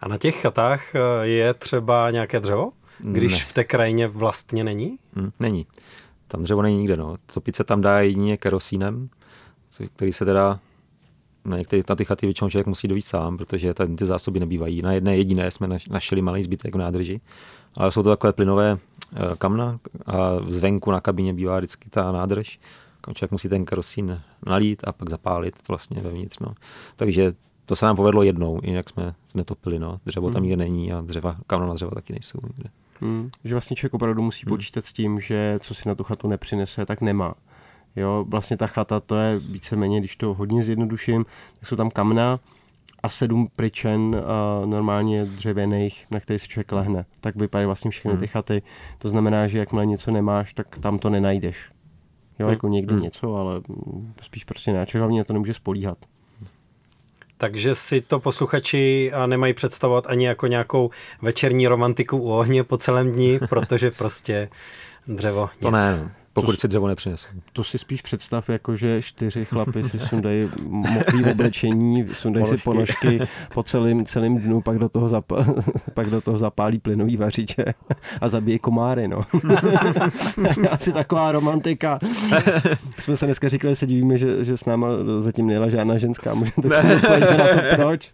[0.01, 2.71] A na těch chatách eh, je třeba nějaké dřevo?
[2.99, 3.39] když Ne.
[3.39, 4.97] v té krajině vlastně není?
[5.15, 5.65] Hm, není.
[6.27, 6.97] Tam dřevo není nikde.
[6.97, 7.15] No.
[7.33, 9.09] Topit se tam dá jedině kerosínem,
[9.69, 10.59] co- který se teda
[11.45, 14.81] na některé na ty chaty většinou člověk musí dovít sám, protože tam ty zásoby nebývají.
[14.81, 17.21] Na jedné jediné jsme naš- našli malý zbytek v nádrži,
[17.77, 18.77] ale jsou to takové plynové
[19.15, 20.15] eh, kamna a
[20.47, 22.59] zvenku na kabině bývá vždycky ta nádrž,
[23.01, 26.39] kam člověk musí ten kerosín nalít a pak zapálit vlastně vevnitř.
[26.39, 26.53] No.
[26.95, 27.33] Takže
[27.65, 29.79] to se nám povedlo jednou, jinak jsme netopili.
[29.79, 29.99] No.
[30.05, 32.69] Dřevo tam nikde není a dřeva, kamna na dřevo taky nejsou nikde.
[33.01, 33.29] Hmm.
[33.43, 36.85] Že vlastně člověk opravdu musí počítat s tím, že co si na tu chatu nepřinese,
[36.85, 37.33] tak nemá.
[37.95, 41.25] Jo, vlastně ta chata, to je víceméně, když to hodně zjednoduším,
[41.59, 42.39] tak jsou tam kamna
[43.03, 47.05] a sedm pryčen a normálně dřevěných, na který si člověk lehne.
[47.21, 48.61] Tak vypadají vlastně všechny ty chaty.
[48.97, 51.71] To znamená, že jakmile něco nemáš, tak tam to nenajdeš.
[52.39, 53.61] Jo, jako někdy něco, ale
[54.21, 54.85] spíš prostě ne.
[54.85, 55.97] Člověk hlavně na to nemůže spolíhat.
[57.37, 60.89] Takže si to posluchači a nemají představovat ani jako nějakou
[61.21, 64.49] večerní romantiku u ohně po celém dni, protože prostě
[65.07, 67.29] dřevo To ne, pokud si dřevo nepřinesou.
[67.53, 73.19] To si spíš představ, jako že čtyři chlapy si sundají mokrý oblečení, sundají si ponožky
[73.53, 75.25] po celém, celém dnu, pak do, toho zap,
[75.93, 77.65] pak do toho zapálí plynový vařiče
[78.21, 79.21] a zabíjí komáry, no.
[80.71, 81.99] Asi taková romantika.
[82.99, 84.87] Jsme se dneska říkali, že se divíme, že, že s náma
[85.19, 86.33] zatím nejela žádná ženská.
[86.33, 88.13] Můžete se odpovědět na to, proč.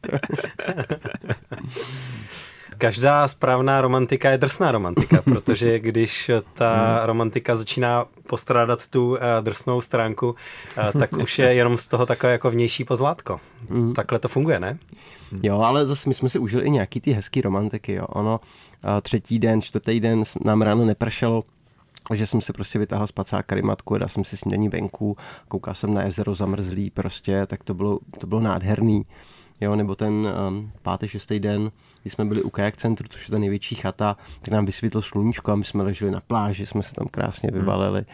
[2.82, 7.06] Každá správná romantika je drsná romantika, protože když ta Hmm.
[7.06, 10.36] romantika začíná postrádat tu eh, drsnou stránku,
[10.78, 13.39] eh, tak už je jenom z toho takové jako vnější pozlátko.
[13.70, 13.94] Hmm.
[13.94, 14.78] Takhle to funguje, ne?
[15.44, 18.06] Jo, ale zase my jsme si užili i nějaký ty hezký romantiky, jo.
[18.10, 18.39] Ono,
[18.84, 21.44] a třetí den, čtvrtý den nám ráno nepršelo,
[22.13, 25.17] že jsem si prostě vytáhl spacák karimatku, dal jsem si snídaní venku,
[25.48, 29.06] koukal jsem na jezero zamrzlý prostě, tak to bylo, to bylo nádherný.
[29.62, 30.13] Jo, nebo ten
[30.48, 34.18] um, pátý, šestý den, kdy jsme byli u kajak centru, což je ta největší chata,
[34.42, 38.06] tak nám vysvětlo sluníčko a my jsme leželi na pláži, jsme se tam krásně vyvalili.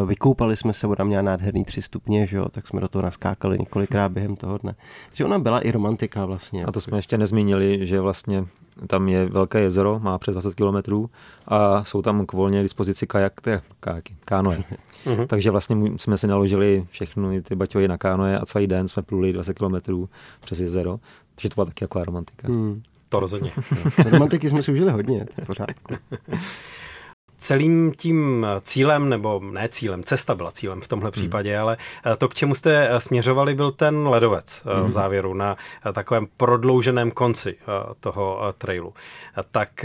[0.00, 3.02] Uh, vykoupali jsme se, voda měla nádherný tři stupně, že jo, tak jsme do toho
[3.02, 4.74] naskákali několikrát během toho dne.
[5.06, 6.64] Takže ona byla i romantika vlastně.
[6.64, 8.44] A to jsme ještě nezmínili, že vlastně
[8.86, 11.10] tam je velké jezero, má přes 20 kilometrů
[11.48, 14.64] a jsou tam k volně dispozici kajak, te- kajaky, kánoje.
[15.26, 19.32] Takže vlastně jsme si naložili všechny ty baťohy na kánoje a celý den jsme pluli
[19.32, 20.08] 20 kilometrů
[20.40, 21.00] přes jezero.
[21.34, 22.48] Takže to byla taky taková romantika.
[22.48, 22.82] Hmm.
[23.16, 23.50] To rozhodně.
[24.10, 25.94] Romantiky jsme si užili hodně, pořádku.
[27.38, 31.76] Celým tím cílem, nebo ne cílem, cesta byla cílem v tomhle případě, ale
[32.06, 35.56] eh, to, k čemu jste eh, směřovali, byl ten ledovec eh, v závěru na
[35.92, 37.56] takovém prodlouženém konci
[38.00, 38.94] toho trailu.
[39.50, 39.84] Tak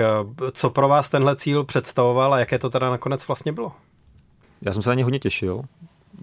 [0.52, 3.72] co pro vás tenhle cíl představoval a jaké to teda nakonec vlastně bylo?
[4.62, 5.62] Já jsem se na ně hodně těšil,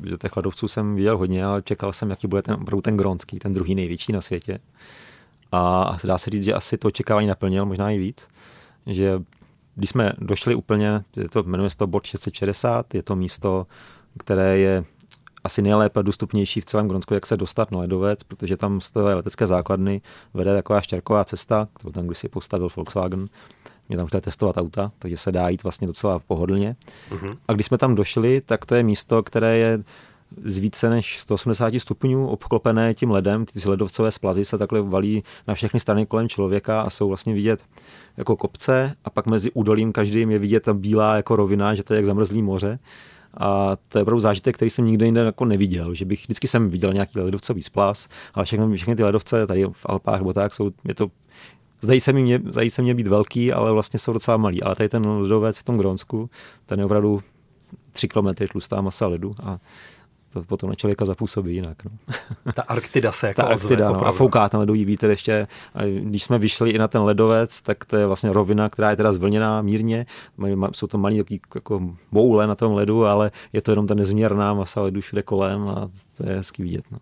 [0.05, 3.39] že těch ledovců jsem viděl hodně, ale čekal jsem, jaký bude ten, opravdu ten gronský,
[3.39, 4.59] ten druhý největší na světě.
[5.53, 8.29] A dá se říct, že asi to očekávání naplnil, možná i víc.
[8.87, 9.23] Že
[9.75, 13.67] když jsme došli úplně, je to, jmenuje se to bod 660, je to místo,
[14.19, 14.85] které je
[15.45, 19.01] asi nejlépe dostupnější v celém Gronsku, jak se dostat na ledovec, protože tam z té
[19.01, 20.01] letecké základny
[20.35, 23.29] vede taková štěrková cesta, kterou tam když si postavil Volkswagen,
[23.89, 26.77] mě tam chtěl testovat auta, takže se dá jít vlastně docela pohodlně.
[27.49, 29.85] A když jsme tam došli, tak to je místo, které je
[30.45, 33.45] z více než 180 stupňů obklopené tím ledem.
[33.45, 37.65] Ty ledovcové splazy se takhle valí na všechny strany kolem člověka a jsou vlastně vidět
[38.17, 41.95] jako kopce a pak mezi údolím každým je vidět ta bílá jako rovina, že to
[41.95, 42.79] je jak zamrzlý moře.
[43.41, 45.95] A to je opravdu zážitek, který jsem nikde jinde jako neviděl.
[45.95, 49.87] Že bych, vždycky jsem viděl nějaký ledovcový splas, ale všechny, všechny ty ledovce tady v
[49.87, 51.11] Alpách nebo tak jsou, je to
[51.81, 54.63] Zdají se, mě, zdají se mě být velký, ale vlastně jsou docela malý.
[54.63, 56.31] Ale tady ten ledovec v tom Gronsku,
[56.67, 57.23] ten je opravdu
[57.93, 59.59] 3 kilometry tlustá masa ledu a
[60.33, 61.85] to potom na člověka zapůsobí jinak.
[61.85, 61.91] No.
[62.53, 65.47] Ta Arktida se jako Ta ozve, Arktida, no, a fouká ten ledový vítr ještě.
[65.75, 68.97] A když jsme vyšli i na ten ledovec, tak to je vlastně rovina, která je
[68.97, 70.07] teda zvlněná mírně.
[70.73, 71.81] Jsou to malý takový jako
[72.13, 75.91] boule na tom ledu, ale je to jenom ta nezměrná masa ledu všude kolem a
[76.17, 76.85] to je hezky vidět.
[76.91, 76.99] No.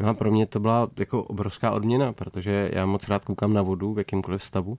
[0.00, 3.62] No a pro mě to byla jako obrovská odměna, protože já moc rád koukám na
[3.62, 4.78] vodu v jakýmkoliv stavu.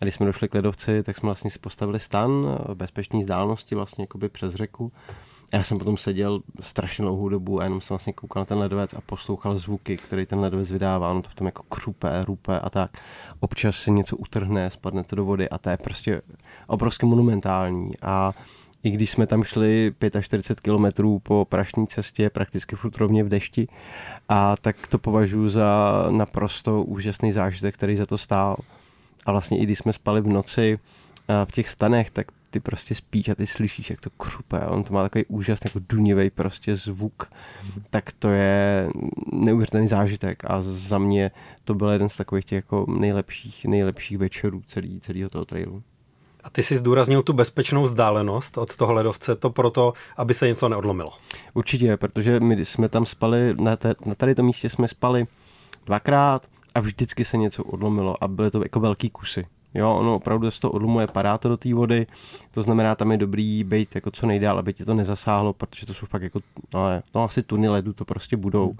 [0.00, 3.74] A když jsme došli k ledovci, tak jsme vlastně si postavili stan v bezpečné vzdálenosti
[3.74, 4.92] vlastně jakoby přes řeku.
[5.52, 8.94] Já jsem potom seděl strašně dlouhou dobu a jenom jsem vlastně koukal na ten ledovec
[8.94, 11.10] a poslouchal zvuky, který ten ledovec vydává.
[11.10, 12.90] Ono to v tom jako krupe, rupe a tak.
[13.40, 16.22] Občas se něco utrhne, spadne to do vody a to je prostě
[16.66, 17.90] obrovsky monumentální.
[18.02, 18.32] A
[18.82, 23.68] i když jsme tam šli 45 kilometrů po prašní cestě, prakticky furt rovně v dešti,
[24.28, 28.56] a tak to považuji za naprosto úžasný zážitek, který za to stál.
[29.26, 30.78] A vlastně i když jsme spali v noci
[31.28, 34.60] a v těch stanech, tak ty prostě spíš a ty slyšíš, jak to krupe.
[34.60, 37.30] On to má takový úžasný, jako dunivý prostě zvuk.
[37.90, 38.88] Tak to je
[39.32, 41.30] neuvěřitelný zážitek a za mě
[41.64, 45.82] to byl jeden z takových těch jako nejlepších, nejlepších večerů celý, celého toho trailu.
[46.44, 50.68] A ty jsi zdůraznil tu bezpečnou vzdálenost od toho ledovce, to proto, aby se něco
[50.68, 51.12] neodlomilo.
[51.54, 55.26] Určitě, protože my jsme tam spali, na, té, na tady tom místě jsme spali
[55.86, 59.46] dvakrát a vždycky se něco odlomilo a byly to jako velký kusy.
[59.74, 62.06] Jo, ono opravdu se to odlomuje, padá to do té vody,
[62.50, 65.94] to znamená, tam je dobrý být jako co nejdál, aby ti to nezasáhlo, protože to
[65.94, 66.40] jsou fakt jako,
[66.74, 66.80] no,
[67.14, 68.74] no asi tuny ledu to prostě budou.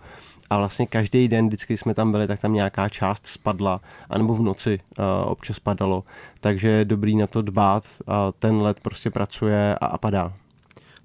[0.50, 3.80] A vlastně každý den, vždycky jsme tam byli, tak tam nějaká část spadla,
[4.10, 6.04] anebo v noci uh, občas padalo,
[6.40, 10.32] takže je dobrý na to dbát a ten led prostě pracuje a, a padá.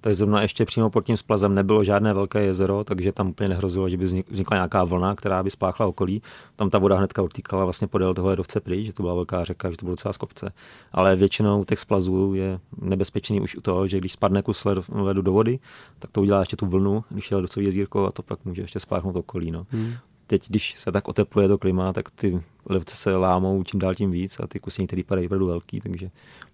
[0.05, 3.89] Tady zrovna ještě přímo pod tím splazem nebylo žádné velké jezero, takže tam úplně nehrozilo,
[3.89, 6.21] že by vznikla nějaká vlna, která by spláchla okolí.
[6.55, 9.71] Tam ta voda hnedka odtýkala vlastně podél toho ledovce pryč, že to byla velká řeka,
[9.71, 10.51] že to bylo docela z kopce.
[10.91, 15.31] Ale většinou těch splazů je nebezpečný už u toho, že když spadne kus ledu do
[15.31, 15.59] vody,
[15.99, 18.79] tak to udělá ještě tu vlnu, když je ledovcový jezírko a to pak může ještě
[18.79, 19.51] spláchnout okolí.
[19.51, 19.67] No.
[19.69, 19.93] Hmm.
[20.27, 24.11] Teď, když se tak otepluje to klima, tak ty ledovce se lámou čím dál tím
[24.11, 26.09] víc a ty kusy některý padají opravdu velký, takže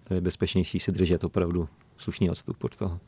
[0.08, 3.00] to je bezpečnější si držet opravdu slušný odstup od toho.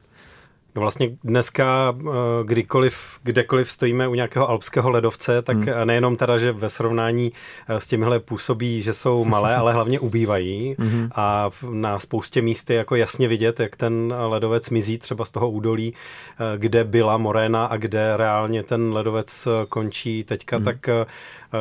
[0.75, 2.11] No vlastně dneska, eh,
[2.45, 5.87] kdykoliv, kdekoliv stojíme u nějakého alpského ledovce, tak hmm.
[5.87, 7.33] nejenom teda, že ve srovnání
[7.69, 11.09] eh, s těmihle působí, že jsou malé, ale hlavně ubývají hmm.
[11.15, 15.51] a na spoustě míst je jako jasně vidět, jak ten ledovec mizí třeba z toho
[15.51, 20.65] údolí, eh, kde byla moréna a kde reálně ten ledovec končí teďka, hmm.
[20.65, 21.07] tak Eh,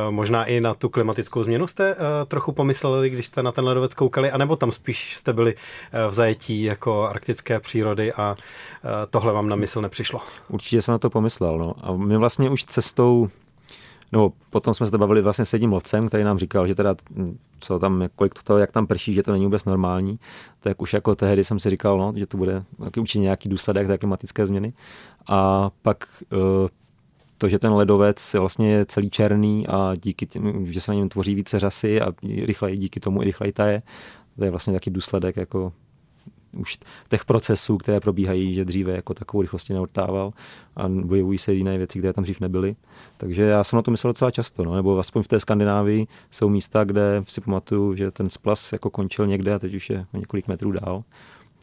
[0.09, 3.93] možná i na tu klimatickou změnu jste eh, trochu pomysleli, když jste na ten ledovec
[3.93, 8.35] koukali, anebo tam spíš jste byli eh, v zajetí jako arktické přírody a
[9.09, 10.21] tohle vám na mysl nepřišlo?
[10.49, 11.57] Určitě jsem na to pomyslel.
[11.57, 11.73] No.
[11.81, 13.29] A my vlastně už cestou
[14.13, 17.37] No, potom jsme se bavili vlastně s jedním lovcem, který nám říkal, že teda, hm,
[17.59, 20.19] co tam, kolik to, jak tam prší, že to není vůbec normální,
[20.59, 22.63] tak už jako tehdy jsem si říkal, no, že to bude
[22.97, 24.73] určitě nějaký důsledek té klimatické změny.
[25.27, 26.07] A pak
[27.43, 31.09] to, že ten ledovec vlastně je celý černý a díky tím, že se na něm
[31.09, 32.13] tvoří více řasy a
[32.45, 33.81] rychleji díky tomu i rychleji taje,
[34.37, 35.73] to je vlastně taky důsledek jako
[36.57, 36.77] už
[37.09, 40.33] těch procesů, které probíhají, že dříve jako takovou rychlosti neodtával
[40.75, 42.75] a bojují se jiné věci, které tam dřív nebyly.
[43.17, 46.49] Takže já jsem na to myslel docela často, no, nebo aspoň v té Skandinávii jsou
[46.49, 50.47] místa, kde si pamatuju, že ten splas jako končil někde a teď už je několik
[50.47, 51.03] metrů dál.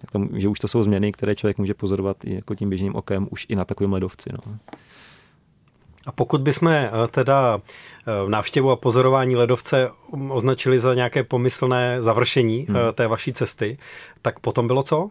[0.00, 2.94] Tak tam, že už to jsou změny, které člověk může pozorovat i jako tím běžným
[2.94, 4.30] okem už i na takovém ledovci.
[4.32, 4.58] No.
[6.06, 9.90] A pokud bychom eh, teda eh, návštěvu a pozorování ledovce
[10.28, 12.76] označili za nějaké pomyslné završení hmm.
[12.76, 13.78] Eh, té vaší cesty,
[14.22, 15.10] tak potom bylo co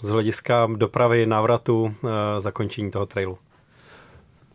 [0.00, 1.94] z hlediska dopravy, návratu,
[2.38, 3.38] zakončení toho trailu?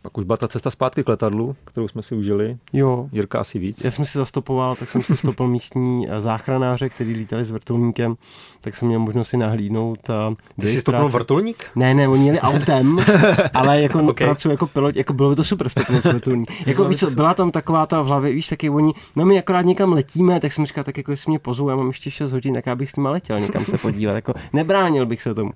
[0.04, 2.56] Pak už byla ta cesta zpátky k letadlu, kterou jsme si užili.
[2.72, 3.08] Jo.
[3.12, 3.84] Jirka asi víc.
[3.84, 8.16] Já jsem si zastopoval, tak jsem si stopil místní eh, záchranáře, který lítali s vrtulníkem,
[8.60, 10.10] tak jsem měl možnost si nahlídnout.
[10.10, 11.64] A Ty jsi stopnul vrtulník?
[11.76, 12.98] Ne, ne, oni jeli autem,
[13.54, 14.26] ale jako okay.
[14.26, 16.66] pracuji jako pilot, jako bylo by to super stopnout vrtulník.
[16.66, 19.62] Jako víš co, byla tam taková ta v hlavě, víš, taky oni, no my akorát
[19.62, 22.54] někam letíme, tak jsem říkal, tak jako jestli mě pozvou, já mám ještě 6 hodin,
[22.54, 25.50] tak já bych s nimi letěl někam se podívat, jako nebránil bych se tomu.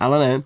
[0.00, 0.42] Ale ne,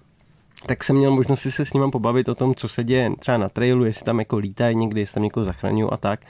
[0.67, 3.39] tak jsem měl možnost si se s ním pobavit o tom, co se děje třeba
[3.39, 6.21] na trailu, jestli tam jako lítají někdy, jestli tam někoho zachraňují a tak.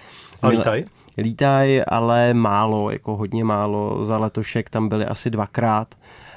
[0.42, 0.84] A lítají?
[1.18, 4.04] Lítají, ale málo, jako hodně málo.
[4.04, 5.94] Za letošek tam byly asi dvakrát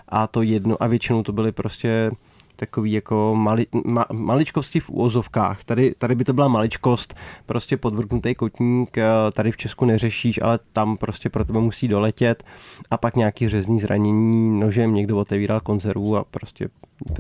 [0.10, 2.12] a to jedno a většinou to byly prostě
[2.60, 5.64] takový jako mali, ma, maličkosti v úvozovkách.
[5.64, 10.60] Tady, tady by to byla maličkost, prostě podvrknutý kotník, eh, tady v Česku neřešíš, ale
[10.74, 12.44] tam prostě pro tebe musí doletět
[12.92, 16.70] a pak nějaký řezní zranění, nožem někdo otevíral konzervu a prostě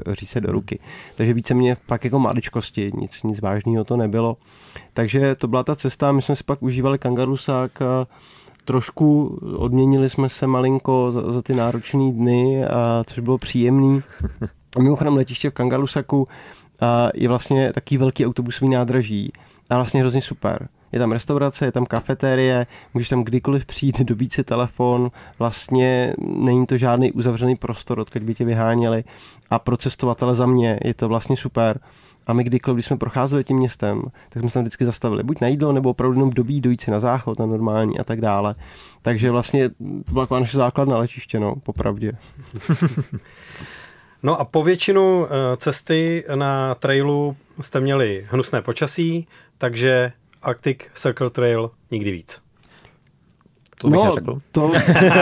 [0.07, 0.79] ří se do ruky.
[1.15, 4.37] Takže více mě pak jako maličkosti, nic, nic vážného to nebylo.
[4.93, 7.79] Takže to byla ta cesta, my jsme si pak užívali kangarusák,
[8.65, 14.01] trošku odměnili jsme se malinko za, za ty náročné dny, a, což bylo příjemný.
[14.77, 16.27] A mimochodem letiště v Kangalusaku
[17.13, 19.31] je vlastně taký velký autobusový nádraží
[19.69, 20.67] a vlastně hrozně super.
[20.91, 26.65] Je tam restaurace, je tam kafetérie, můžeš tam kdykoliv přijít, dobít si telefon, vlastně není
[26.65, 29.03] to žádný uzavřený prostor, odkud by tě vyháněli
[29.49, 31.79] a pro cestovatele za mě je to vlastně super.
[32.27, 35.23] A my kdykoliv, když jsme procházeli tím městem, tak jsme se tam vždycky zastavili.
[35.23, 38.21] Buď na jídlo, nebo opravdu jenom dobí dojít si na záchod, na normální a tak
[38.21, 38.55] dále.
[39.01, 42.11] Takže vlastně to byla naše základna letiště, no, popravdě.
[44.23, 50.11] No a po většinu eh, cesty na trailu jste měli hnusné počasí, takže
[50.41, 52.41] Arctic Circle Trail nikdy víc.
[53.81, 54.39] To bych no, řekl.
[54.51, 54.71] to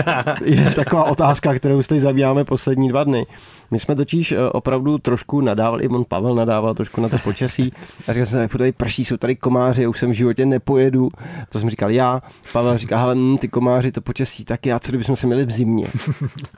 [0.46, 3.26] je taková otázka, kterou se zabýváme poslední dva dny.
[3.72, 7.74] My jsme totiž eh, opravdu trošku nadávali, i on Pavel nadával trošku na to počasí.
[8.08, 11.10] A říkal jsem, tady prší, jsou tady komáři, už jsem v životě nepojedu.
[11.50, 12.22] To jsem říkal já.
[12.54, 15.52] Pavel říká, hele, hm, ty komáři, to počasí, tak já, co kdybychom se měli v
[15.52, 15.88] zimě.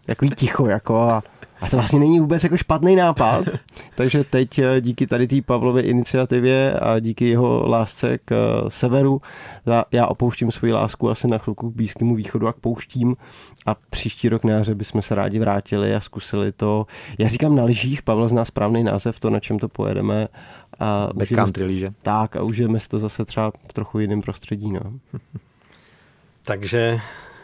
[0.06, 1.24] Takový ticho, jako a
[1.62, 3.46] A to vlastně není vůbec jako špatný nápad.
[3.96, 9.22] Takže teď eh, díky tady té Pavlově iniciativě a díky jeho lásce k eh, severu
[9.92, 13.16] já opouštím svoji lásku asi na chvilku k Blízkému východu a k pouštím
[13.66, 16.86] a příští rok na jaře bychom se rádi vrátili a zkusili to.
[17.18, 20.28] Já říkám na lyžích, Pavel zná správný název, to na čem to pojedeme.
[20.80, 21.90] A Backcountry lyže.
[22.02, 24.72] Tak a užijeme si to zase třeba v trochu jiném prostředí.
[24.72, 24.80] No.
[26.44, 27.00] Takže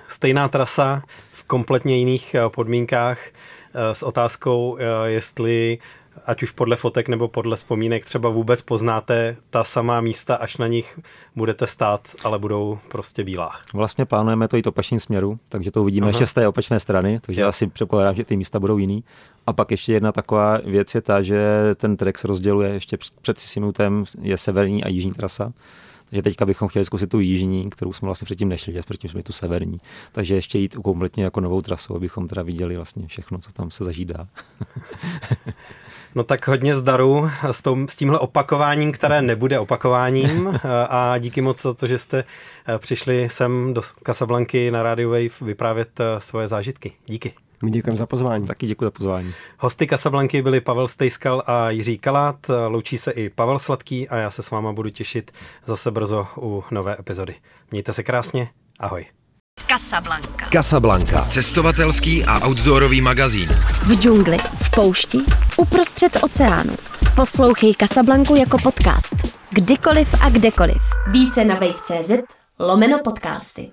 [0.08, 5.78] stejná trasa v kompletně jiných eh, podmínkách eh, s otázkou, eh, jestli
[6.26, 10.68] ať už podle fotek nebo podle vzpomínek třeba vůbec poznáte ta samá místa, až na
[10.68, 11.00] nich
[11.36, 13.52] budete stát, ale budou prostě bílá.
[13.74, 16.10] Vlastně plánujeme to jít opačným směru, takže to uvidíme Aha.
[16.10, 17.46] ještě z té opačné strany, takže je.
[17.46, 19.04] asi předpokládám, že ty místa budou jiný.
[19.48, 21.40] A pak ještě jedna taková věc je ta, že
[21.76, 25.54] ten trek se rozděluje ještě před Sinutem, je severní a jižní trasa.
[26.10, 29.24] Takže teďka bychom chtěli zkusit tu jižní, kterou jsme vlastně předtím nešli, a předtím jsme
[29.24, 29.78] tu severní.
[30.12, 33.84] Takže ještě jít kompletně jako novou trasu, abychom teda viděli vlastně všechno, co tam se
[33.84, 34.28] zažídá.
[36.16, 41.62] No tak hodně zdaru s, tom, s tímhle opakováním, které nebude opakováním a díky moc
[41.62, 42.24] za to, že jste
[42.68, 46.92] eh, přišli sem do Casablanky na Radio Wave vyprávět eh, svoje zážitky.
[47.06, 47.45] Díky.
[47.64, 48.48] My děkujeme za pozvání.
[48.48, 49.34] Taky děkuji za pozvání.
[49.60, 52.36] Hosty Casablanky byli Pavel Stejskal a Jiří Kalát.
[52.68, 55.32] Loučí se i Pavel Sladký a já se s váma budu těšit
[55.66, 57.36] zase brzo u nové epizody.
[57.72, 58.50] Mějte se krásně.
[58.80, 59.06] Ahoj.
[59.68, 60.50] Casablanca.
[60.54, 61.22] Casablanca.
[61.22, 63.50] Cestovatelský a outdoorový magazín.
[63.84, 65.18] V džungli, v poušti,
[65.58, 66.76] uprostřed oceánu.
[67.16, 69.16] Poslouchej Casablanku jako podcast.
[69.50, 70.82] Kdykoliv a kdekoliv.
[71.12, 72.12] Více na wave.cz
[72.60, 73.72] lomeno podcasty.